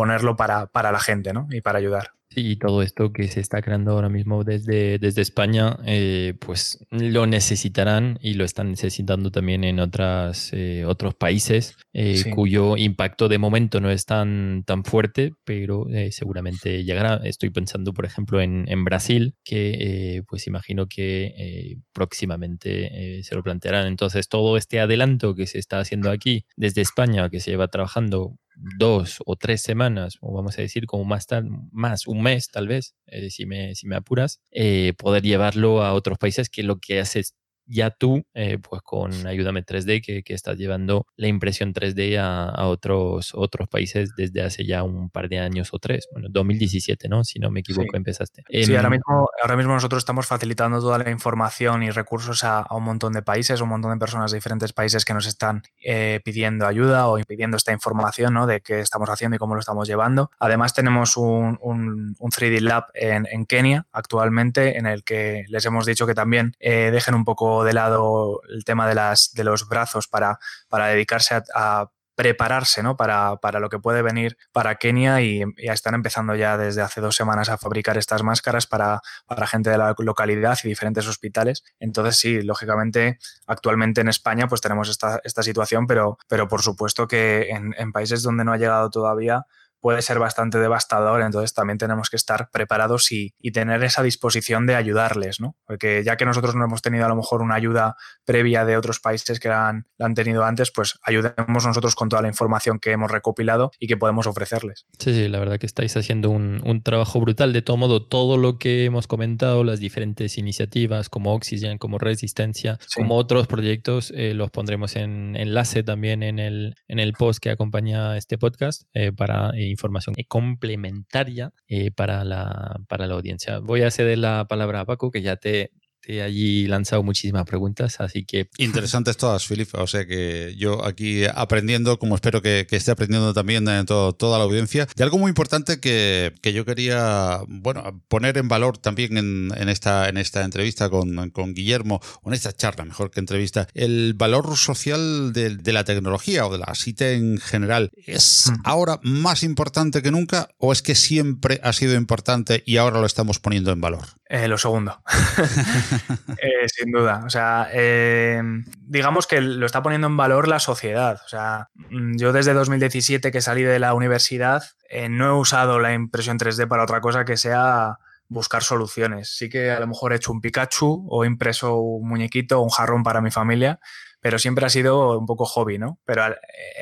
ponerlo 0.00 0.34
para, 0.34 0.66
para 0.66 0.92
la 0.92 0.98
gente 0.98 1.34
¿no? 1.34 1.46
y 1.50 1.60
para 1.60 1.78
ayudar. 1.78 2.12
Sí, 2.32 2.52
y 2.52 2.56
todo 2.56 2.80
esto 2.80 3.12
que 3.12 3.28
se 3.28 3.40
está 3.40 3.60
creando 3.60 3.90
ahora 3.90 4.08
mismo 4.08 4.44
desde, 4.44 4.98
desde 4.98 5.20
España, 5.20 5.76
eh, 5.84 6.34
pues 6.40 6.78
lo 6.90 7.26
necesitarán 7.26 8.18
y 8.22 8.34
lo 8.34 8.44
están 8.44 8.70
necesitando 8.70 9.30
también 9.30 9.62
en 9.64 9.78
otras, 9.78 10.52
eh, 10.52 10.84
otros 10.86 11.14
países, 11.16 11.76
eh, 11.92 12.22
cuyo 12.32 12.76
impacto 12.76 13.28
de 13.28 13.38
momento 13.38 13.80
no 13.80 13.90
es 13.90 14.06
tan, 14.06 14.62
tan 14.64 14.84
fuerte, 14.84 15.32
pero 15.44 15.86
seguramente 16.12 16.84
llegará. 16.84 17.20
Estoy 17.24 17.50
pensando, 17.50 17.92
por 17.92 18.06
ejemplo, 18.06 18.40
en, 18.40 18.64
en 18.68 18.84
Brasil, 18.84 19.34
que 19.44 20.22
pues 20.28 20.46
imagino 20.46 20.86
que 20.86 21.76
próximamente 21.92 23.22
se 23.22 23.34
lo 23.34 23.42
plantearán. 23.42 23.88
Entonces, 23.88 24.28
todo 24.28 24.56
este 24.56 24.80
adelanto 24.80 25.34
que 25.34 25.46
se 25.46 25.58
está 25.58 25.80
haciendo 25.80 26.10
aquí 26.10 26.46
desde 26.56 26.80
España, 26.80 27.28
que 27.28 27.40
se 27.40 27.50
lleva 27.50 27.68
trabajando 27.68 28.36
dos 28.78 29.18
o 29.24 29.36
tres 29.36 29.62
semanas, 29.62 30.18
o 30.20 30.32
vamos 30.32 30.58
a 30.58 30.62
decir 30.62 30.86
como 30.86 31.04
más, 31.04 31.26
más 31.72 32.06
un 32.06 32.22
mes 32.22 32.48
tal 32.48 32.68
vez, 32.68 32.94
eh, 33.06 33.30
si, 33.30 33.46
me, 33.46 33.74
si 33.74 33.86
me 33.86 33.96
apuras, 33.96 34.40
eh, 34.50 34.92
poder 34.98 35.22
llevarlo 35.22 35.82
a 35.82 35.94
otros 35.94 36.18
países 36.18 36.48
que 36.50 36.62
lo 36.62 36.78
que 36.78 37.00
hace 37.00 37.22
ya 37.70 37.90
tú, 37.90 38.24
eh, 38.34 38.58
pues 38.58 38.82
con 38.82 39.26
Ayúdame 39.26 39.64
3D, 39.64 40.02
que, 40.04 40.22
que, 40.22 40.34
estás 40.34 40.58
llevando 40.58 41.06
la 41.16 41.28
impresión 41.28 41.72
3D 41.72 42.18
a, 42.18 42.48
a, 42.48 42.66
otros, 42.66 43.32
otros 43.34 43.68
países 43.68 44.10
desde 44.16 44.42
hace 44.42 44.66
ya 44.66 44.82
un 44.82 45.08
par 45.08 45.28
de 45.28 45.38
años 45.38 45.68
o 45.72 45.78
tres. 45.78 46.08
Bueno, 46.12 46.28
2017, 46.30 47.08
¿no? 47.08 47.22
Si 47.22 47.38
no 47.38 47.50
me 47.50 47.60
equivoco, 47.60 47.96
empezaste. 47.96 48.42
Sí, 48.50 48.74
ahora, 48.74 48.90
mismo, 48.90 49.30
ahora 49.40 49.56
mismo 49.56 49.72
nosotros 49.72 50.00
estamos 50.00 50.26
facilitando 50.26 50.80
toda 50.80 50.98
la 50.98 51.10
información 51.10 51.82
y 51.84 51.90
recursos 51.90 52.42
a, 52.42 52.60
a, 52.60 52.74
un 52.74 52.82
montón 52.82 53.12
de 53.12 53.22
países, 53.22 53.60
un 53.60 53.68
montón 53.68 53.92
de 53.92 53.98
personas 53.98 54.32
de 54.32 54.38
diferentes 54.38 54.72
países 54.72 55.04
que 55.04 55.14
nos 55.14 55.26
están 55.26 55.62
eh, 55.84 56.20
pidiendo 56.24 56.66
ayuda 56.66 57.08
o 57.08 57.18
pidiendo 57.26 57.56
esta 57.56 57.72
información, 57.72 58.34
¿no? 58.34 58.46
De 58.46 58.60
qué 58.60 58.80
estamos 58.80 59.08
haciendo 59.08 59.36
y 59.36 59.38
cómo 59.38 59.54
lo 59.54 59.60
estamos 59.60 59.86
llevando. 59.86 60.30
Además, 60.40 60.74
tenemos 60.74 61.16
un, 61.16 61.58
un, 61.62 62.16
un 62.18 62.30
3D 62.30 62.60
Lab 62.60 62.86
en, 62.94 63.28
en, 63.30 63.46
Kenia 63.46 63.86
actualmente, 63.92 64.76
en 64.76 64.86
el 64.86 65.04
que 65.04 65.44
les 65.48 65.64
hemos 65.66 65.86
dicho 65.86 66.06
que 66.06 66.14
también 66.14 66.52
eh, 66.58 66.90
dejen 66.90 67.14
un 67.14 67.24
poco 67.24 67.59
de 67.64 67.72
lado 67.72 68.40
el 68.48 68.64
tema 68.64 68.88
de, 68.88 69.44
los 69.44 69.68
brazos 69.68 70.08
para, 70.08 70.38
dedicarse 70.70 71.42
a, 71.54 71.90
prepararse 72.14 72.82
¿no? 72.82 72.96
para, 72.98 73.38
lo 73.60 73.70
que 73.70 73.78
puede 73.78 74.02
venir 74.02 74.36
para 74.52 74.74
Kenia 74.74 75.22
y, 75.22 75.42
ya 75.56 75.72
están 75.72 75.94
empezando 75.94 76.34
ya 76.34 76.58
desde 76.58 76.82
hace 76.82 77.00
dos 77.00 77.16
semanas 77.16 77.48
a 77.48 77.56
fabricar 77.56 77.96
estas 77.96 78.22
máscaras 78.22 78.66
para, 78.66 79.00
gente 79.46 79.70
de 79.70 79.78
la 79.78 79.94
localidad 79.98 80.58
y 80.62 80.68
diferentes 80.68 81.06
hospitales. 81.06 81.64
Entonces 81.78 82.16
sí, 82.16 82.42
lógicamente 82.42 83.18
actualmente 83.46 84.02
en 84.02 84.08
España 84.08 84.48
pues 84.48 84.60
tenemos 84.60 84.90
esta, 84.90 85.42
situación, 85.42 85.86
pero, 85.86 86.18
pero 86.28 86.46
por 86.46 86.60
supuesto 86.60 87.08
que 87.08 87.48
en 87.50 87.92
países 87.92 88.22
donde 88.22 88.44
no 88.44 88.52
ha 88.52 88.58
llegado 88.58 88.90
todavía 88.90 89.46
puede 89.80 90.02
ser 90.02 90.18
bastante 90.18 90.58
devastador, 90.58 91.22
entonces 91.22 91.54
también 91.54 91.78
tenemos 91.78 92.10
que 92.10 92.16
estar 92.16 92.50
preparados 92.50 93.10
y, 93.12 93.34
tener 93.50 93.82
esa 93.82 94.04
disposición 94.04 94.64
de 94.64 94.76
ayudarles, 94.76 95.40
¿no? 95.40 95.56
Porque 95.66 96.04
ya 96.04 96.16
que 96.16 96.24
nosotros 96.24 96.54
no 96.54 96.64
hemos 96.64 96.82
tenido 96.82 97.04
a 97.04 97.08
lo 97.08 97.16
mejor 97.16 97.42
una 97.42 97.56
ayuda 97.56 97.96
previa 98.24 98.64
de 98.64 98.76
otros 98.76 99.00
países 99.00 99.40
que 99.40 99.48
la 99.48 99.68
han, 99.68 100.14
tenido 100.14 100.44
antes, 100.44 100.70
pues 100.70 100.98
ayudemos 101.02 101.66
nosotros 101.66 101.96
con 101.96 102.08
toda 102.08 102.22
la 102.22 102.28
información 102.28 102.78
que 102.78 102.92
hemos 102.92 103.10
recopilado 103.10 103.72
y 103.80 103.88
que 103.88 103.96
podemos 103.96 104.28
ofrecerles. 104.28 104.86
Sí, 105.00 105.12
sí, 105.12 105.28
la 105.28 105.40
verdad 105.40 105.58
que 105.58 105.66
estáis 105.66 105.96
haciendo 105.96 106.30
un, 106.30 106.80
trabajo 106.84 107.20
brutal. 107.20 107.52
De 107.52 107.62
todo 107.62 107.76
modo, 107.76 108.06
todo 108.06 108.36
lo 108.36 108.58
que 108.58 108.84
hemos 108.84 109.08
comentado, 109.08 109.64
las 109.64 109.80
diferentes 109.80 110.38
iniciativas 110.38 111.08
como 111.08 111.34
Oxygen, 111.34 111.78
como 111.78 111.98
Resistencia, 111.98 112.78
como 112.94 113.16
otros 113.16 113.48
proyectos, 113.48 114.12
eh, 114.14 114.32
los 114.34 114.50
pondremos 114.50 114.94
en 114.94 115.34
enlace 115.36 115.82
también 115.82 116.22
en 116.22 116.38
el, 116.38 116.74
en 116.86 117.00
el 117.00 117.12
post 117.14 117.40
que 117.40 117.50
acompaña 117.50 118.16
este 118.16 118.38
podcast 118.38 118.82
eh, 118.94 119.12
para 119.12 119.50
eh, 119.56 119.69
información 119.70 120.14
complementaria 120.28 121.52
para, 121.96 122.24
la, 122.24 122.80
para 122.88 123.06
la 123.06 123.14
audiencia. 123.14 123.58
Voy 123.58 123.82
a 123.82 123.90
ceder 123.90 124.18
la 124.18 124.46
palabra 124.48 124.80
a 124.80 124.84
Paco, 124.84 125.10
que 125.10 125.22
ya 125.22 125.36
te, 125.36 125.70
allí 126.18 126.66
lanzado 126.66 127.02
muchísimas 127.02 127.44
preguntas, 127.44 128.00
así 128.00 128.24
que... 128.24 128.48
Interesantes 128.58 129.16
todas, 129.16 129.46
Filipe. 129.46 129.78
O 129.78 129.86
sea 129.86 130.06
que 130.06 130.54
yo 130.56 130.84
aquí 130.84 131.24
aprendiendo, 131.32 131.98
como 131.98 132.14
espero 132.14 132.42
que, 132.42 132.66
esté 132.70 132.90
aprendiendo 132.90 133.32
también 133.34 133.68
en 133.68 133.86
toda 133.86 134.38
la 134.38 134.44
audiencia. 134.44 134.88
Y 134.96 135.02
algo 135.02 135.18
muy 135.18 135.28
importante 135.28 135.80
que, 135.80 136.32
yo 136.42 136.64
quería, 136.64 137.40
bueno, 137.48 138.02
poner 138.08 138.38
en 138.38 138.48
valor 138.48 138.78
también 138.78 139.16
en, 139.16 139.68
esta, 139.68 140.08
en 140.08 140.16
esta 140.16 140.44
entrevista 140.44 140.90
con, 140.90 141.30
con, 141.30 141.54
Guillermo, 141.54 142.00
o 142.22 142.30
en 142.30 142.34
esta 142.34 142.52
charla, 142.52 142.84
mejor 142.84 143.10
que 143.10 143.20
entrevista, 143.20 143.68
el 143.74 144.14
valor 144.14 144.56
social 144.56 145.32
de, 145.32 145.72
la 145.72 145.84
tecnología 145.84 146.46
o 146.46 146.52
de 146.52 146.58
la 146.58 146.74
CITE 146.74 147.14
en 147.14 147.38
general. 147.38 147.90
¿Es 148.06 148.50
mm. 148.50 148.62
ahora 148.64 148.98
más 149.02 149.42
importante 149.42 150.02
que 150.02 150.10
nunca 150.10 150.48
o 150.58 150.72
es 150.72 150.82
que 150.82 150.94
siempre 150.94 151.60
ha 151.62 151.72
sido 151.72 151.94
importante 151.94 152.62
y 152.66 152.76
ahora 152.76 153.00
lo 153.00 153.06
estamos 153.06 153.38
poniendo 153.38 153.72
en 153.72 153.80
valor? 153.80 154.06
Eh, 154.28 154.46
lo 154.46 154.58
segundo. 154.58 155.02
Eh, 156.42 156.68
sin 156.68 156.90
duda. 156.90 157.22
O 157.26 157.30
sea, 157.30 157.68
eh, 157.72 158.42
digamos 158.80 159.26
que 159.26 159.40
lo 159.40 159.66
está 159.66 159.82
poniendo 159.82 160.06
en 160.06 160.16
valor 160.16 160.48
la 160.48 160.58
sociedad. 160.58 161.20
O 161.24 161.28
sea, 161.28 161.68
mm, 161.74 162.16
yo 162.16 162.32
desde 162.32 162.54
2017 162.54 163.30
que 163.30 163.40
salí 163.40 163.62
de 163.62 163.78
la 163.78 163.92
universidad 163.94 164.62
no 165.10 165.26
he 165.26 165.38
usado 165.38 165.78
la 165.78 165.92
impresión 165.92 166.38
3D 166.38 166.66
para 166.66 166.82
otra 166.82 167.00
cosa 167.00 167.24
que 167.24 167.36
sea 167.36 167.98
buscar 168.30 168.62
soluciones. 168.62 169.36
Sí 169.36 169.48
que 169.50 169.70
a 169.70 169.80
lo 169.80 169.86
mejor 169.88 170.12
he 170.12 170.16
hecho 170.16 170.32
un 170.32 170.40
Pikachu 170.40 171.06
o 171.08 171.24
he 171.24 171.26
impreso 171.26 171.76
un 171.76 172.08
muñequito 172.08 172.60
o 172.60 172.62
un 172.62 172.70
jarrón 172.70 173.02
para 173.02 173.20
mi 173.20 173.30
familia, 173.30 173.80
pero 174.20 174.38
siempre 174.38 174.66
ha 174.66 174.70
sido 174.70 175.18
un 175.18 175.26
poco 175.26 175.44
hobby, 175.44 175.78
¿no? 175.78 175.98
Pero 176.04 176.26
eh, 176.28 176.36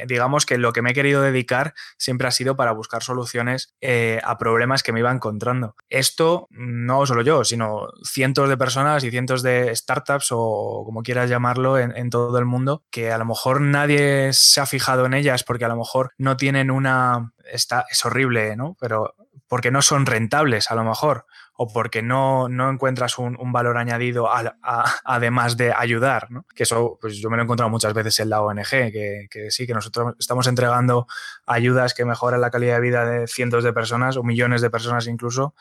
digamos 0.07 0.47
que 0.47 0.59
lo 0.59 0.73
que 0.73 0.83
me 0.83 0.91
he 0.91 0.95
querido 0.95 1.23
dedicar 1.23 1.75
siempre 1.97 2.29
ha 2.29 2.33
sido 2.33 2.57
para 2.57 2.73
buscar 2.73 3.03
soluciones 3.03 3.75
eh, 3.81 4.21
a 4.25 4.39
problemas 4.39 4.83
que 4.83 4.93
me 4.93 5.01
iba 5.01 5.13
encontrando. 5.13 5.75
Esto 5.89 6.49
no 6.51 7.07
solo 7.07 7.23
yo, 7.23 7.45
sino 7.45 7.89
cientos 8.05 8.49
de 8.49 8.57
personas 8.57 9.05
y 9.05 9.11
cientos 9.11 9.43
de 9.43 9.75
startups 9.75 10.29
o 10.31 10.83
como 10.85 11.03
quieras 11.03 11.31
llamarlo 11.31 11.79
en, 11.79 12.09
todo 12.11 12.39
el 12.39 12.47
mundo, 12.47 12.85
que 12.91 13.13
a 13.13 13.19
lo 13.19 13.27
mejor 13.27 13.61
nadie 13.61 14.33
se 14.33 14.61
ha 14.61 14.67
fijado 14.67 15.05
en 15.07 15.15
ellas 15.15 15.45
porque 15.45 15.65
a 15.65 15.69
lo 15.69 15.77
mejor 15.77 16.13
no 16.17 16.37
tienen 16.37 16.71
una... 16.71 17.33
Está, 17.51 17.87
es 17.91 18.05
horrible, 18.05 18.57
¿no? 18.57 18.77
Pero 18.79 19.15
porque 19.49 19.71
no 19.71 19.83
son 19.83 20.07
rentables 20.07 20.71
a 20.71 20.75
lo 20.75 20.85
mejor 20.85 21.27
o 21.61 21.67
porque 21.67 22.03
no, 22.03 22.49
no 22.49 22.71
encuentras 22.71 23.19
un, 23.19 23.37
valor 23.51 23.79
añadido 23.79 24.29
además 25.05 25.57
de 25.57 25.73
ayudar, 25.73 26.31
¿no? 26.31 26.47
Que 26.55 26.63
eso, 26.63 26.99
pues 27.01 27.17
yo 27.17 27.31
me 27.31 27.37
lo 27.37 27.43
he 27.43 27.45
encontrado 27.45 27.69
muchas 27.69 27.95
veces 27.95 28.21
en 28.21 28.31
la 28.31 28.43
ONG, 28.43 28.63
que, 28.71 29.27
que, 29.29 29.51
sí, 29.51 29.67
que 29.67 29.75
nosotros 29.75 30.15
estamos 30.21 30.47
entregando 30.47 31.09
ayudas 31.47 31.95
que 31.95 32.05
mejoran 32.05 32.41
la 32.41 32.51
calidad 32.51 32.77
de 32.77 32.81
vida 32.81 33.05
de 33.05 33.27
cientos 33.27 33.65
de 33.65 33.73
personas 33.73 34.17
o 34.17 34.23
millones 34.23 34.63
de 34.63 34.71
personas 34.71 35.09
incluso, 35.09 35.55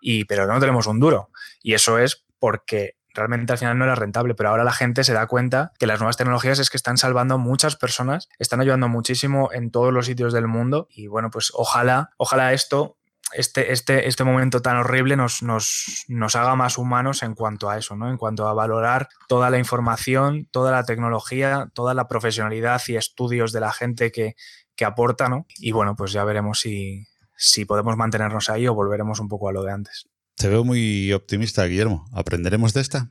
y, 0.00 0.24
pero 0.24 0.46
no 0.46 0.58
tenemos 0.58 0.86
un 0.86 1.00
duro. 1.00 1.28
Y 1.62 1.74
eso 1.74 1.98
es 1.98 2.24
porque 2.38 2.96
realmente 3.14 3.52
al 3.52 3.58
final 3.58 3.76
no 3.76 3.84
era 3.84 3.94
rentable, 3.94 4.34
pero 4.34 4.48
ahora 4.48 4.64
la 4.64 4.72
gente 4.72 5.04
se 5.04 5.12
da 5.12 5.26
cuenta 5.26 5.72
que 5.78 5.86
las 5.86 6.00
nuevas 6.00 6.16
tecnologías 6.16 6.58
es 6.60 6.70
que 6.70 6.78
están 6.78 6.96
salvando 6.96 7.36
muchas 7.36 7.76
personas, 7.76 8.28
están 8.38 8.62
ayudando 8.62 8.88
muchísimo 8.88 9.50
en 9.52 9.70
todos 9.70 9.92
los 9.92 10.06
sitios 10.06 10.32
del 10.32 10.48
mundo 10.48 10.88
y 10.90 11.08
bueno, 11.08 11.30
pues 11.30 11.52
ojalá, 11.54 12.10
ojalá 12.16 12.54
esto 12.54 12.96
este, 13.34 13.72
este, 13.72 14.08
este 14.08 14.24
momento 14.24 14.62
tan 14.62 14.76
horrible 14.76 15.16
nos, 15.16 15.42
nos, 15.42 16.04
nos, 16.08 16.36
haga 16.36 16.54
más 16.56 16.78
humanos 16.78 17.22
en 17.22 17.34
cuanto 17.34 17.70
a 17.70 17.78
eso, 17.78 17.96
¿no? 17.96 18.10
En 18.10 18.16
cuanto 18.16 18.46
a 18.48 18.54
valorar 18.54 19.08
toda 19.28 19.50
la 19.50 19.58
información, 19.58 20.48
toda 20.50 20.70
la 20.70 20.84
tecnología, 20.84 21.68
toda 21.74 21.94
la 21.94 22.08
profesionalidad 22.08 22.80
y 22.88 22.96
estudios 22.96 23.52
de 23.52 23.60
la 23.60 23.72
gente 23.72 24.10
que, 24.10 24.34
que 24.76 24.84
aporta, 24.84 25.28
¿no? 25.28 25.46
Y 25.58 25.72
bueno, 25.72 25.94
pues 25.96 26.12
ya 26.12 26.24
veremos 26.24 26.60
si, 26.60 27.06
si 27.36 27.64
podemos 27.64 27.96
mantenernos 27.96 28.48
ahí 28.50 28.66
o 28.66 28.74
volveremos 28.74 29.20
un 29.20 29.28
poco 29.28 29.48
a 29.48 29.52
lo 29.52 29.62
de 29.62 29.72
antes. 29.72 30.06
Te 30.36 30.48
veo 30.48 30.64
muy 30.64 31.12
optimista, 31.12 31.64
Guillermo. 31.64 32.06
¿Aprenderemos 32.12 32.72
de 32.74 32.80
esta? 32.80 33.10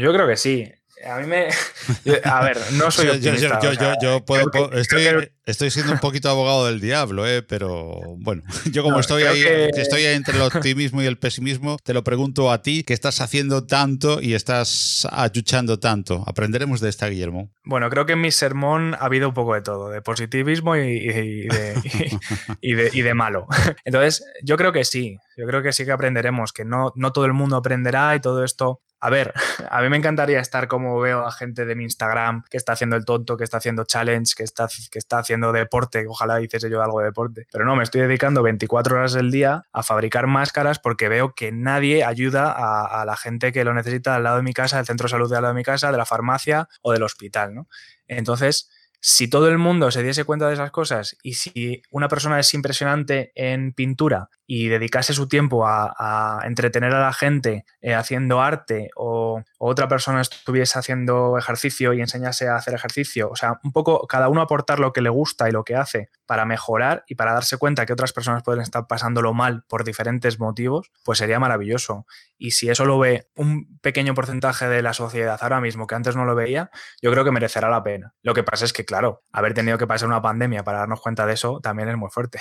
Yo 0.00 0.12
creo 0.12 0.26
que 0.26 0.36
sí. 0.36 0.70
A 1.06 1.18
mí 1.18 1.26
me. 1.26 1.48
A 2.24 2.44
ver, 2.44 2.58
no 2.72 2.90
soy 2.90 3.08
optimista. 3.08 3.60
Yo, 4.00 4.24
puedo, 4.24 4.72
estoy, 4.72 5.30
estoy, 5.46 5.70
siendo 5.70 5.92
un 5.92 5.98
poquito 5.98 6.28
abogado 6.28 6.66
del 6.66 6.80
diablo, 6.80 7.26
¿eh? 7.26 7.42
pero 7.42 8.00
bueno, 8.18 8.42
yo 8.72 8.82
como 8.82 9.00
estoy 9.00 9.22
ahí, 9.22 9.42
estoy 9.76 10.04
entre 10.04 10.36
el 10.36 10.42
optimismo 10.42 11.02
y 11.02 11.06
el 11.06 11.18
pesimismo, 11.18 11.76
te 11.82 11.94
lo 11.94 12.02
pregunto 12.04 12.50
a 12.50 12.62
ti, 12.62 12.82
que 12.82 12.94
estás 12.94 13.20
haciendo 13.20 13.66
tanto 13.66 14.20
y 14.20 14.34
estás 14.34 15.06
achuchando 15.10 15.78
tanto. 15.78 16.24
¿Aprenderemos 16.26 16.80
de 16.80 16.88
esta, 16.88 17.08
Guillermo? 17.08 17.50
Bueno, 17.64 17.88
creo 17.90 18.06
que 18.06 18.12
en 18.12 18.20
mi 18.20 18.30
sermón 18.30 18.94
ha 18.94 19.04
habido 19.04 19.28
un 19.28 19.34
poco 19.34 19.54
de 19.54 19.62
todo, 19.62 19.90
de 19.90 20.02
positivismo 20.02 20.76
y, 20.76 21.06
de, 21.06 21.74
y 22.60 22.74
de, 22.74 22.90
y 22.92 23.02
de 23.02 23.14
malo. 23.14 23.46
Entonces, 23.84 24.24
yo 24.42 24.56
creo 24.56 24.72
que 24.72 24.84
sí, 24.84 25.18
yo 25.36 25.46
creo 25.46 25.62
que 25.62 25.72
sí 25.72 25.84
que 25.84 25.92
aprenderemos, 25.92 26.52
que 26.52 26.64
no, 26.64 26.92
no 26.96 27.12
todo 27.12 27.26
el 27.26 27.32
mundo 27.32 27.56
aprenderá 27.56 28.16
y 28.16 28.20
todo 28.20 28.44
esto 28.44 28.80
a 29.00 29.10
ver, 29.10 29.32
a 29.70 29.82
mí 29.82 29.88
me 29.88 29.96
encantaría 29.96 30.40
estar 30.40 30.68
como 30.68 30.98
veo 31.00 31.26
a 31.26 31.32
gente 31.32 31.64
de 31.64 31.74
mi 31.74 31.84
Instagram 31.84 32.42
que 32.50 32.56
está 32.56 32.72
haciendo 32.72 32.96
el 32.96 33.04
tonto, 33.04 33.36
que 33.36 33.44
está 33.44 33.58
haciendo 33.58 33.84
challenge, 33.84 34.34
que 34.36 34.42
está, 34.42 34.68
que 34.90 34.98
está 34.98 35.18
haciendo 35.18 35.52
deporte. 35.52 36.06
Ojalá 36.08 36.40
hiciese 36.40 36.70
yo 36.70 36.82
algo 36.82 37.00
de 37.00 37.06
deporte. 37.06 37.46
Pero 37.50 37.64
no, 37.64 37.76
me 37.76 37.84
estoy 37.84 38.00
dedicando 38.00 38.42
24 38.42 38.96
horas 38.96 39.12
del 39.12 39.30
día 39.30 39.62
a 39.72 39.82
fabricar 39.82 40.26
máscaras 40.26 40.78
porque 40.78 41.08
veo 41.08 41.34
que 41.34 41.52
nadie 41.52 42.04
ayuda 42.04 42.52
a, 42.52 43.04
la 43.04 43.16
gente 43.16 43.52
que 43.52 43.64
lo 43.64 43.74
necesita 43.74 44.16
al 44.16 44.24
lado 44.24 44.36
de 44.38 44.42
mi 44.42 44.52
casa, 44.52 44.76
del 44.76 44.86
centro 44.86 45.06
de 45.06 45.10
salud 45.10 45.30
de 45.30 45.36
al 45.36 45.42
lado 45.42 45.54
de 45.54 45.58
mi 45.58 45.64
casa, 45.64 45.92
de 45.92 45.98
la 45.98 46.04
farmacia 46.04 46.68
o 46.82 46.92
del 46.92 47.02
hospital. 47.02 47.54
¿no? 47.54 47.68
Entonces, 48.06 48.70
si 49.00 49.28
todo 49.28 49.48
el 49.48 49.58
mundo 49.58 49.90
se 49.90 50.02
diese 50.02 50.24
cuenta 50.24 50.48
de 50.48 50.54
esas 50.54 50.70
cosas 50.70 51.16
y 51.22 51.34
si 51.34 51.82
una 51.90 52.08
persona 52.08 52.40
es 52.40 52.52
impresionante 52.54 53.32
en 53.34 53.72
pintura 53.72 54.28
y 54.50 54.68
dedicase 54.68 55.12
su 55.12 55.28
tiempo 55.28 55.66
a, 55.66 56.40
entretener 56.44 56.94
a 56.94 57.00
la 57.00 57.12
gente 57.12 57.66
eh, 57.82 57.94
haciendo 57.94 58.40
arte 58.40 58.90
o, 58.96 59.42
otra 59.58 59.88
persona 59.88 60.22
estuviese 60.22 60.78
haciendo 60.78 61.36
ejercicio 61.36 61.92
y 61.92 62.00
enseñase 62.00 62.48
a 62.48 62.56
hacer 62.56 62.74
ejercicio, 62.74 63.28
o 63.28 63.36
sea, 63.36 63.60
un 63.62 63.72
poco 63.72 64.06
cada 64.06 64.28
uno 64.28 64.40
aportar 64.40 64.78
lo 64.78 64.92
que 64.92 65.02
le 65.02 65.10
gusta 65.10 65.48
y 65.48 65.52
lo 65.52 65.64
que 65.64 65.74
hace 65.74 66.08
para 66.26 66.46
mejorar 66.46 67.04
y 67.08 67.16
para 67.16 67.32
darse 67.32 67.58
cuenta 67.58 67.84
que 67.84 67.92
otras 67.92 68.12
personas 68.12 68.42
pueden 68.42 68.62
estar 68.62 68.86
pasándolo 68.86 69.34
mal 69.34 69.64
por 69.68 69.84
diferentes 69.84 70.38
motivos, 70.38 70.90
pues 71.04 71.18
sería 71.18 71.38
maravilloso. 71.38 72.06
Y 72.38 72.52
si 72.52 72.70
eso 72.70 72.84
lo 72.84 72.98
ve 72.98 73.28
un 73.34 73.78
pequeño 73.80 74.14
porcentaje 74.14 74.68
de 74.68 74.80
la 74.80 74.94
sociedad 74.94 75.38
ahora 75.42 75.60
mismo 75.60 75.86
que 75.86 75.96
antes 75.96 76.16
no 76.16 76.24
lo 76.24 76.34
veía, 76.34 76.70
yo 77.02 77.10
creo 77.10 77.24
que 77.24 77.32
merecerá 77.32 77.68
la 77.68 77.82
pena. 77.82 78.14
Lo 78.22 78.32
que 78.32 78.44
pasa 78.44 78.64
es 78.64 78.72
que, 78.72 78.84
claro, 78.84 79.22
haber 79.32 79.54
tenido 79.54 79.76
que 79.76 79.86
pasar 79.86 80.08
una 80.08 80.22
pandemia 80.22 80.62
para 80.62 80.78
darnos 80.78 81.00
cuenta 81.00 81.26
de 81.26 81.34
eso 81.34 81.60
también 81.60 81.88
es 81.88 81.96
muy 81.96 82.10
fuerte. 82.10 82.40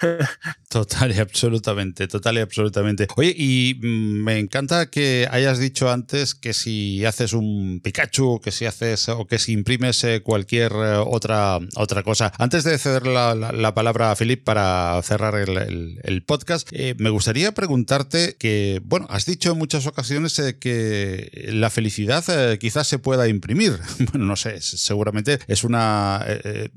Total 0.68 1.10
y 1.12 1.20
absolutamente, 1.48 2.06
total 2.08 2.36
y 2.36 2.40
absolutamente. 2.40 3.08
Oye, 3.16 3.34
y 3.36 3.74
mm, 3.82 4.24
me 4.24 4.38
encanta 4.38 4.90
que 4.90 5.26
hayas 5.30 5.58
dicho 5.58 5.90
antes 5.90 6.34
que 6.34 6.52
si 6.52 7.04
haces 7.04 7.32
un 7.32 7.80
Pikachu, 7.82 8.40
que 8.40 8.50
si 8.50 8.66
haces 8.66 9.08
o 9.08 9.26
que 9.26 9.38
si 9.38 9.52
imprimes 9.52 10.04
eh, 10.04 10.20
cualquier 10.22 10.72
eh, 10.72 10.96
otra, 10.96 11.58
otra 11.76 12.02
cosa. 12.02 12.32
Antes 12.38 12.64
de 12.64 12.78
ceder 12.78 13.06
la, 13.06 13.74
palabra 13.74 14.10
a 14.10 14.16
Filip 14.16 14.44
para 14.44 15.00
cerrar 15.02 15.34
el, 15.36 16.24
podcast, 16.26 16.68
eh, 16.72 16.94
me 16.98 17.10
gustaría 17.10 17.52
preguntarte 17.52 18.36
que, 18.38 18.80
bueno, 18.84 19.06
has 19.08 19.24
dicho 19.24 19.52
en 19.52 19.58
muchas 19.58 19.86
ocasiones 19.86 20.40
que 20.60 21.48
la 21.52 21.70
felicidad 21.70 22.24
quizás 22.58 22.86
se 22.86 22.98
pueda 22.98 23.28
imprimir. 23.28 23.78
Bueno, 24.10 24.24
no 24.26 24.36
sé, 24.36 24.60
seguramente 24.62 25.38
es 25.48 25.64
una, 25.64 26.24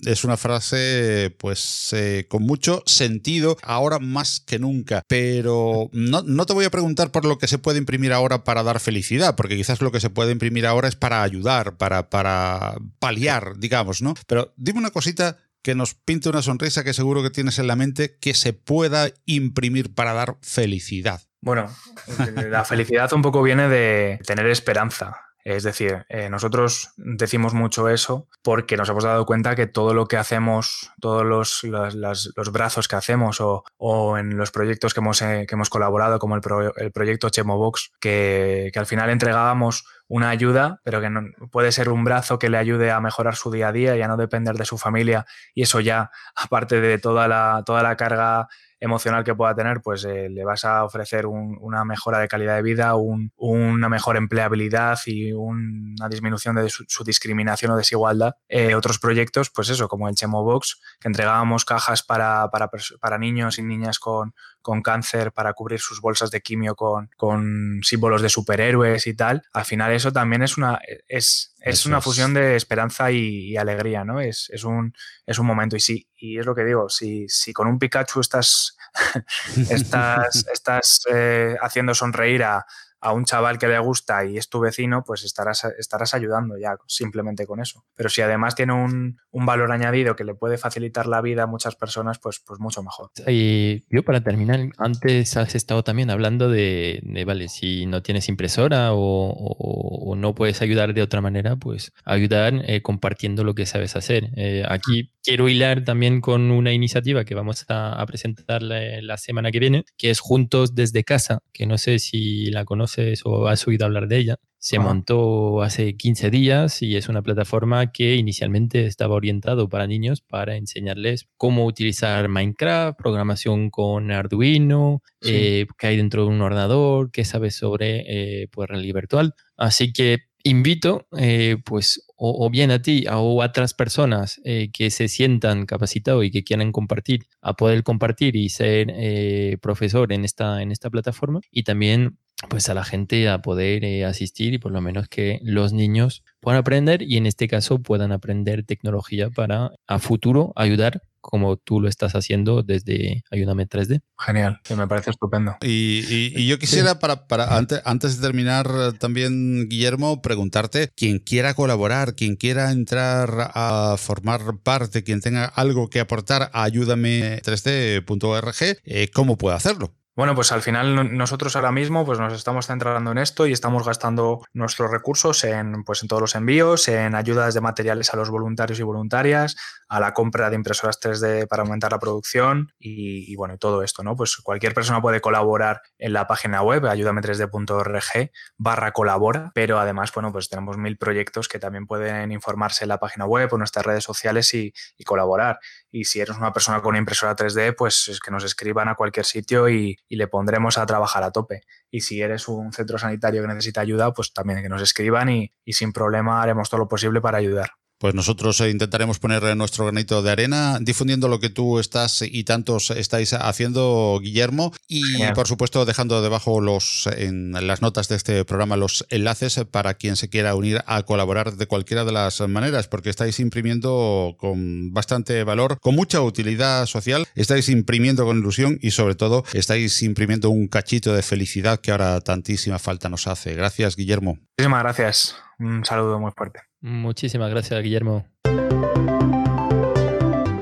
es 0.06 0.24
una 0.25 0.36
frase 0.36 1.34
pues 1.38 1.96
con 2.28 2.44
mucho 2.44 2.84
sentido 2.86 3.58
ahora 3.63 4.00
más 4.00 4.42
que 4.42 4.60
nunca. 4.62 5.03
Pero 5.08 5.89
no, 5.91 6.46
te 6.46 6.53
voy 6.53 6.65
a 6.65 6.72
preguntar 6.72 7.12
por 7.12 7.25
lo 7.25 7.38
que 7.38 7.48
se 7.48 7.58
puede 7.58 7.80
imprimir 7.80 8.13
ahora 8.13 8.44
para 8.44 8.63
dar 8.63 8.80
felicidad, 8.80 9.36
porque 9.36 9.58
quizás 9.58 9.82
lo 9.82 9.91
que 9.91 10.00
se 10.00 10.10
puede 10.10 10.32
imprimir 10.32 10.65
ahora 10.65 10.88
es 10.88 10.96
para 10.96 11.24
ayudar, 11.24 11.75
para, 11.77 12.10
para 12.10 12.75
paliar, 13.00 13.58
digamos, 13.58 14.01
¿no? 14.01 14.13
Pero 14.27 14.53
dime 14.56 14.80
una 14.80 14.91
cosita 14.91 15.38
que 15.62 15.75
nos 15.75 15.94
pinte 15.94 16.30
una 16.30 16.41
sonrisa 16.41 16.84
que 16.84 16.94
seguro 16.94 17.22
que 17.22 17.30
tienes 17.30 17.60
en 17.60 17.68
la 17.68 17.75
mente 17.75 18.18
que 18.20 18.34
se 18.34 18.53
pueda 18.53 19.10
imprimir 19.25 19.94
para 19.94 20.13
dar 20.13 20.38
felicidad. 20.41 21.22
Bueno, 21.41 21.70
la 22.50 22.65
felicidad 22.65 23.12
un 23.13 23.22
poco 23.22 23.44
viene 23.44 23.68
de 23.68 24.20
tener 24.25 24.48
esperanza 24.48 25.18
Es 25.44 25.64
decir, 25.64 26.06
eh, 26.10 26.30
nosotros 26.30 26.92
decimos 26.98 27.54
mucho 27.54 27.90
eso 27.90 28.28
porque 28.44 28.78
nos 28.78 28.90
hemos 28.90 29.04
dado 29.04 29.26
cuenta 29.26 29.56
que 29.56 29.68
todo 29.68 29.94
lo 29.94 30.08
que 30.08 30.18
hacemos, 30.18 30.92
todos 31.00 31.26
los, 31.26 31.64
los, 31.64 32.52
brazos 32.52 32.88
que 32.88 32.96
hacemos 32.96 33.42
o, 33.42 34.18
en 34.18 34.38
los 34.38 34.52
proyectos 34.52 34.94
que 34.94 35.00
hemos, 35.00 35.22
eh, 35.22 35.46
que 35.48 35.56
hemos 35.56 35.70
colaborado, 35.70 36.20
como 36.20 36.36
el, 36.36 36.42
el 36.78 36.92
proyecto 36.92 37.30
Chemobox, 37.30 37.92
que, 38.00 38.70
que 38.74 38.80
al 38.80 38.86
final 38.86 39.10
entregábamos 39.10 39.86
una 40.12 40.30
ayuda, 40.30 40.82
pero 40.84 41.00
que 41.00 41.10
no, 41.10 41.22
puede 41.51 41.72
ser 41.72 41.88
un 41.88 42.03
brazo 42.03 42.38
que 42.38 42.50
le 42.50 42.58
ayude 42.58 42.91
a 42.91 43.00
mejorar 43.00 43.36
su 43.36 43.50
día 43.50 43.70
a 43.70 43.72
día 43.72 43.96
y 43.96 44.01
a 44.01 44.10
no 44.10 44.18
depender 44.18 44.56
de 44.56 44.65
su 44.65 44.77
familia. 44.77 45.25
Y 45.53 45.62
eso 45.62 45.80
ya, 45.80 46.12
aparte 46.36 46.82
de 46.82 46.98
toda 46.98 47.30
la, 47.30 47.63
toda 47.65 47.82
la 47.82 47.96
carga 47.96 48.50
emocional 48.82 49.24
que 49.24 49.36
pueda 49.36 49.56
tener, 49.56 49.80
pues 49.82 50.03
eh, 50.03 50.27
le 50.27 50.44
vas 50.44 50.65
a 50.65 50.84
ofrecer 50.84 51.27
una 51.27 51.86
mejora 51.86 52.18
de 52.18 52.27
calidad 52.27 52.56
de 52.56 52.63
vida, 52.63 52.96
una 52.96 53.89
mejor 53.89 54.18
empleabilidad 54.18 54.98
y 55.06 55.32
una 55.34 56.10
disminución 56.10 56.56
de 56.56 56.68
su, 56.68 57.03
discriminación 57.03 57.72
o 57.72 57.77
desigualdad. 57.77 58.34
Eh, 58.50 58.74
otros 58.74 58.98
proyectos, 58.98 59.51
pues 59.51 59.70
eso, 59.70 59.88
como 59.88 60.10
el 60.10 60.15
Chemo 60.15 60.44
Box, 60.44 60.82
que 61.00 61.08
entregábamos 61.08 61.63
cajas 61.63 62.01
para, 62.01 62.50
para, 62.50 63.18
niños 63.20 63.60
y 63.60 63.62
niñas 63.62 64.00
con, 64.00 64.34
con, 64.62 64.82
cáncer 64.82 65.32
para 65.32 65.53
cubrir 65.53 65.80
sus 65.80 66.01
bolsas 66.01 66.32
de 66.32 66.41
quimio 66.41 66.75
con, 66.75 67.10
con 67.18 67.80
símbolos 67.84 68.22
de 68.22 68.30
superhéroes 68.30 69.08
y 69.08 69.13
tal. 69.15 69.44
Al 69.53 69.65
final 69.65 69.91
eso 69.94 70.12
también 70.12 70.44
es 70.44 70.58
una, 70.58 70.80
es, 71.08 71.56
es 71.60 71.86
una 71.86 72.01
fusión 72.01 72.34
de 72.34 72.56
esperanza 72.56 73.12
y, 73.12 73.58
alegría, 73.58 74.03
¿no? 74.03 74.20
Es, 74.20 74.50
es, 74.51 74.63
un, 74.63 74.94
es 75.25 75.39
un 75.39 75.46
momento. 75.46 75.75
Y 75.75 75.80
sí, 75.80 76.08
y 76.15 76.39
es 76.39 76.46
lo 76.46 76.56
que 76.56 76.65
digo, 76.65 76.89
si, 76.89 77.27
si 77.27 77.53
con 77.53 77.68
un 77.68 77.80
Pikachu 77.80 78.20
estás, 78.22 78.77
estás, 79.70 80.46
estás 80.53 81.01
eh, 81.12 81.56
haciendo 81.62 81.94
sonreír 81.94 82.44
a, 82.44 82.65
a 83.01 83.13
un 83.13 83.25
chaval 83.25 83.58
que 83.58 83.67
le 83.67 83.79
gusta 83.79 84.24
y 84.25 84.38
es 84.38 84.48
tu 84.48 84.60
vecino, 84.60 85.03
pues 85.03 85.24
estarás, 85.24 85.65
estarás 85.77 86.13
ayudando 86.13 86.58
ya 86.58 86.77
simplemente 86.88 87.48
con 87.48 87.60
eso. 87.60 87.84
Pero 87.96 88.10
si 88.10 88.22
además 88.22 88.53
tiene 88.55 88.74
un, 88.74 89.17
valor 89.31 89.72
añadido 89.72 90.15
que 90.15 90.24
le 90.24 90.36
puede 90.36 90.60
facilitar 90.60 91.08
la 91.08 91.20
vida 91.20 91.43
a 91.43 91.48
muchas 91.48 91.75
personas, 91.75 92.20
pues, 92.20 92.39
pues 92.46 92.60
mucho 92.60 92.84
mejor. 92.84 93.10
Y 93.27 93.84
yo 93.89 94.03
para 94.03 94.22
terminar, 94.22 94.70
antes 94.77 95.36
has 95.36 95.55
estado 95.55 95.84
también 95.84 96.12
hablando 96.12 96.48
de, 96.48 97.01
vale, 97.25 97.48
si 97.50 97.88
no 97.88 98.03
tienes 98.03 98.29
impresora 98.29 98.91
o, 98.93 100.13
no 100.15 100.36
puedes 100.36 100.62
ayudar 100.62 100.93
de 100.93 101.01
otra 101.01 101.22
manera, 101.22 101.55
pues 101.55 101.91
ayudar 102.05 102.53
eh, 102.67 102.84
compartiendo 102.84 103.43
lo 103.43 103.55
que 103.55 103.65
sabes 103.65 103.96
hacer. 103.96 104.29
Eh, 104.36 104.63
aquí 104.70 105.12
quiero 105.24 105.50
hilar 105.50 105.84
también 105.84 106.22
con 106.22 106.51
una 106.51 106.72
iniciativa 106.74 107.25
que 107.25 107.34
vamos 107.34 107.65
a, 107.70 108.05
presentar 108.05 108.62
la, 108.62 109.01
la 109.01 109.17
semana 109.17 109.51
que 109.51 109.60
viene, 109.60 109.86
que 109.98 110.12
es 110.12 110.20
Juntos 110.20 110.75
desde 110.75 111.03
casa, 111.03 111.39
que 111.53 111.65
no 111.65 111.79
sé 111.79 111.98
si 111.98 112.51
la 112.51 112.65
conoces 112.65 112.91
o 113.26 113.48
has 113.48 113.68
oído 113.68 113.86
hablar 113.86 114.08
de 114.08 114.18
ella. 114.18 114.38
Se 114.64 114.78
montó 114.78 115.64
hace 115.64 115.98
15 115.98 116.30
días 116.30 116.84
y 116.84 116.96
es 116.96 117.10
una 117.10 117.24
plataforma 117.24 117.92
que 117.92 118.14
inicialmente 118.14 118.86
estaba 118.86 119.16
orientado 119.16 119.68
para 119.70 119.88
niños 119.88 120.22
para 120.22 120.56
enseñarles 120.56 121.28
cómo 121.36 121.66
utilizar 121.66 122.30
Minecraft, 122.30 122.96
programación 122.96 123.72
con 123.72 124.12
Arduino, 124.12 125.02
eh, 125.22 125.66
qué 125.80 125.88
hay 125.88 125.98
dentro 125.98 126.26
de 126.26 126.30
un 126.30 126.42
ordenador, 126.42 127.10
qué 127.10 127.26
sabes 127.26 127.56
sobre 127.56 128.04
eh, 128.06 128.50
pues, 128.52 128.70
realidad 128.70 128.94
virtual. 128.94 129.34
Así 129.58 129.94
que 129.94 130.26
invito 130.44 131.08
eh, 131.18 131.58
pues 131.66 132.06
o, 132.16 132.48
bien 132.52 132.70
a 132.70 132.84
ti 132.84 133.06
o 133.08 133.42
a 133.42 133.48
otras 133.48 133.74
personas 133.74 134.40
eh, 134.44 134.70
que 134.72 134.92
se 134.92 135.08
sientan 135.08 135.66
capacitados 135.66 136.24
y 136.24 136.30
que 136.30 136.44
quieran 136.44 136.72
compartir 136.72 137.26
a 137.42 137.56
poder 137.56 137.82
compartir 137.82 138.36
y 138.36 138.50
ser 138.50 139.60
profesor 139.60 140.14
en 140.14 140.24
esta 140.24 140.62
en 140.62 140.72
esta 140.72 140.92
plataforma 140.92 141.42
y 141.50 141.64
también 141.64 142.20
pues 142.50 142.70
a 142.70 142.74
la 142.74 142.84
gente 142.84 143.30
a 143.30 143.42
poder 143.42 143.84
eh, 143.86 144.06
asistir 144.06 144.54
y 144.54 144.58
por 144.58 144.72
lo 144.72 144.82
menos 144.82 145.08
que 145.08 145.40
los 145.44 145.74
niños 145.74 146.24
puedan 146.40 146.60
aprender 146.60 147.02
y 147.02 147.18
en 147.18 147.26
este 147.26 147.48
caso 147.48 147.80
puedan 147.80 148.12
aprender 148.12 148.64
tecnología 148.64 149.30
para 149.30 149.72
a 149.88 150.00
futuro 150.00 150.54
ayudar 150.56 151.02
como 151.22 151.56
tú 151.56 151.80
lo 151.80 151.88
estás 151.88 152.16
haciendo 152.16 152.64
desde 152.64 153.24
Ayúdame 153.30 153.70
3D. 153.70 154.02
Genial, 154.18 154.60
me 154.76 154.88
parece 154.88 155.12
estupendo. 155.12 155.56
Y, 155.62 156.48
yo 156.48 156.58
quisiera, 156.58 156.98
para, 157.00 157.28
para 157.28 157.58
antes, 157.58 157.80
antes 157.86 158.18
de 158.18 158.24
terminar 158.24 158.68
también, 159.00 159.70
Guillermo, 159.70 160.24
preguntarte, 160.24 160.90
quien 160.96 161.20
quiera 161.20 161.54
colaborar, 161.54 162.16
quien 162.16 162.36
quiera 162.36 162.72
entrar 162.72 163.52
a 163.54 163.98
formar 163.98 164.58
parte, 164.64 165.04
quien 165.04 165.22
tenga 165.22 165.46
algo 165.46 165.90
que 165.90 166.00
aportar 166.00 166.50
a 166.54 166.68
ayúdame3d.org, 166.68 168.56
eh, 168.84 169.12
¿cómo 169.14 169.38
puede 169.38 169.56
hacerlo? 169.56 169.94
Bueno, 170.22 170.36
pues 170.36 170.51
al 170.51 170.62
final 170.62 171.18
nosotros 171.18 171.56
ahora 171.56 171.72
mismo 171.72 172.06
pues 172.06 172.20
nos 172.20 172.32
estamos 172.34 172.68
centrando 172.68 173.12
en 173.12 173.18
esto 173.18 173.48
y 173.48 173.54
estamos 173.54 173.84
gastando 173.84 174.46
nuestros 174.54 174.92
recursos 174.92 175.44
en, 175.44 175.84
pues 175.84 176.04
en 176.04 176.10
todos 176.10 176.22
los 176.22 176.36
envíos, 176.36 176.88
en 176.90 177.16
ayudas 177.16 177.56
de 177.56 177.62
materiales 177.62 178.13
a 178.13 178.18
los 178.18 178.30
voluntarios 178.30 178.80
y 178.80 178.84
voluntarias, 178.84 179.56
a 179.90 180.00
la 180.00 180.13
compra 180.13 180.51
de 180.51 180.58
impresoras 180.58 181.00
3D 181.01 181.48
para 181.48 181.63
aumentar 181.63 181.92
la 181.92 181.98
producción 181.98 182.72
y, 182.77 183.36
bueno, 183.36 183.57
todo 183.57 183.81
esto, 183.81 184.03
¿no? 184.03 184.16
Pues 184.16 184.38
cualquier 184.38 184.75
persona 184.75 185.01
puede 185.01 185.22
colaborar 185.22 185.81
en 185.98 186.14
la 186.14 186.27
página 186.27 186.62
web 186.62 186.84
ayudame3d.org 186.84 188.29
barra 188.60 188.92
colabora, 188.92 189.51
pero 189.55 189.79
además, 189.79 190.12
bueno, 190.14 190.31
pues 190.31 190.50
tenemos 190.50 190.77
mil 190.77 191.00
proyectos 191.00 191.48
que 191.48 191.57
también 191.57 191.88
pueden 191.88 192.31
informarse 192.31 192.86
en 192.86 192.90
la 192.90 193.00
página 193.00 193.25
web 193.25 193.50
o 193.51 193.55
en 193.55 193.62
nuestras 193.62 193.88
redes 193.88 194.03
sociales 194.03 194.53
y, 194.53 194.72
y 195.00 195.03
colaborar. 195.03 195.57
Y 195.92 196.06
si 196.06 196.22
eres 196.22 196.38
una 196.38 196.54
persona 196.54 196.82
con 196.82 196.90
una 196.90 197.00
impresora 197.00 197.36
3D, 197.36 197.75
pues 197.75 198.08
es 198.08 198.20
que 198.20 198.32
nos 198.32 198.44
escriban 198.44 198.88
a 198.88 198.96
cualquier 198.96 199.25
sitio 199.25 199.70
y, 199.70 199.98
le 200.10 200.27
pondremos 200.27 200.77
a 200.77 200.86
trabajar 200.86 201.24
a 201.24 201.32
tope. 201.32 201.62
Y 201.90 202.01
si 202.01 202.22
eres 202.22 202.48
un 202.48 202.72
centro 202.74 202.98
sanitario 202.98 203.42
que 203.42 203.48
necesita 203.48 203.82
ayuda, 203.82 204.14
pues 204.14 204.34
también 204.34 204.62
que 204.62 204.70
nos 204.70 204.82
escriban 204.82 205.30
y 205.30 205.51
sin 205.68 205.92
problema 205.92 206.42
haremos 206.42 206.70
todo 206.70 206.82
lo 206.82 206.88
posible 206.88 207.22
para 207.22 207.38
ayudar 207.40 207.80
pues 208.01 208.16
nosotros 208.16 208.59
eh, 208.61 208.72
intentaremos 208.72 209.20
poner 209.20 209.55
nuestro 209.55 209.85
granito 209.85 210.24
de 210.24 210.31
arena 210.31 210.79
difundiendo 210.81 211.27
lo 211.27 211.40
que 211.40 211.51
tú 211.51 211.77
estás 211.77 212.24
y 212.24 212.44
tantos 212.46 212.90
estáis 212.90 213.33
haciendo, 213.33 214.20
Guillermo, 214.20 214.74
y 214.87 215.24
por 215.35 215.48
supuesto 215.48 215.85
dejando 215.85 216.20
debajo 216.24 216.61
los 216.61 217.07
en 217.16 217.51
las 217.51 217.83
notas 217.83 218.09
de 218.09 218.16
este 218.16 218.44
programa 218.44 218.75
los 218.75 219.05
enlaces 219.11 219.61
para 219.70 219.94
quien 219.94 220.16
se 220.16 220.29
quiera 220.29 220.55
unir 220.55 220.81
a 220.87 221.03
colaborar 221.03 221.57
de 221.57 221.68
cualquiera 221.68 222.03
de 222.03 222.11
las 222.11 222.42
maneras, 222.42 222.87
porque 222.87 223.11
estáis 223.11 223.40
imprimiendo 223.40 224.35
con 224.40 224.92
bastante 224.94 225.44
valor, 225.44 225.77
con 225.79 225.94
mucha 225.94 226.22
utilidad 226.22 226.87
social, 226.87 227.27
estáis 227.35 227.70
imprimiendo 227.70 228.25
con 228.25 228.40
ilusión 228.40 228.79
y 228.81 228.92
sobre 228.92 229.14
todo 229.14 229.44
estáis 229.53 230.01
imprimiendo 230.01 230.50
un 230.50 230.68
cachito 230.68 231.14
de 231.14 231.22
felicidad 231.22 231.79
que 231.79 231.92
ahora 231.92 232.20
tantísima 232.22 232.79
falta 232.79 233.09
nos 233.09 233.27
hace. 233.27 233.53
Gracias, 233.53 233.96
Guillermo. 233.96 234.40
Muchísimas 234.57 234.81
gracias. 234.81 235.35
Un 235.59 235.85
saludo 235.85 236.20
muy 236.20 236.31
fuerte. 236.35 236.71
Muchísimas 236.81 237.50
gracias, 237.50 237.81
Guillermo. 237.83 238.25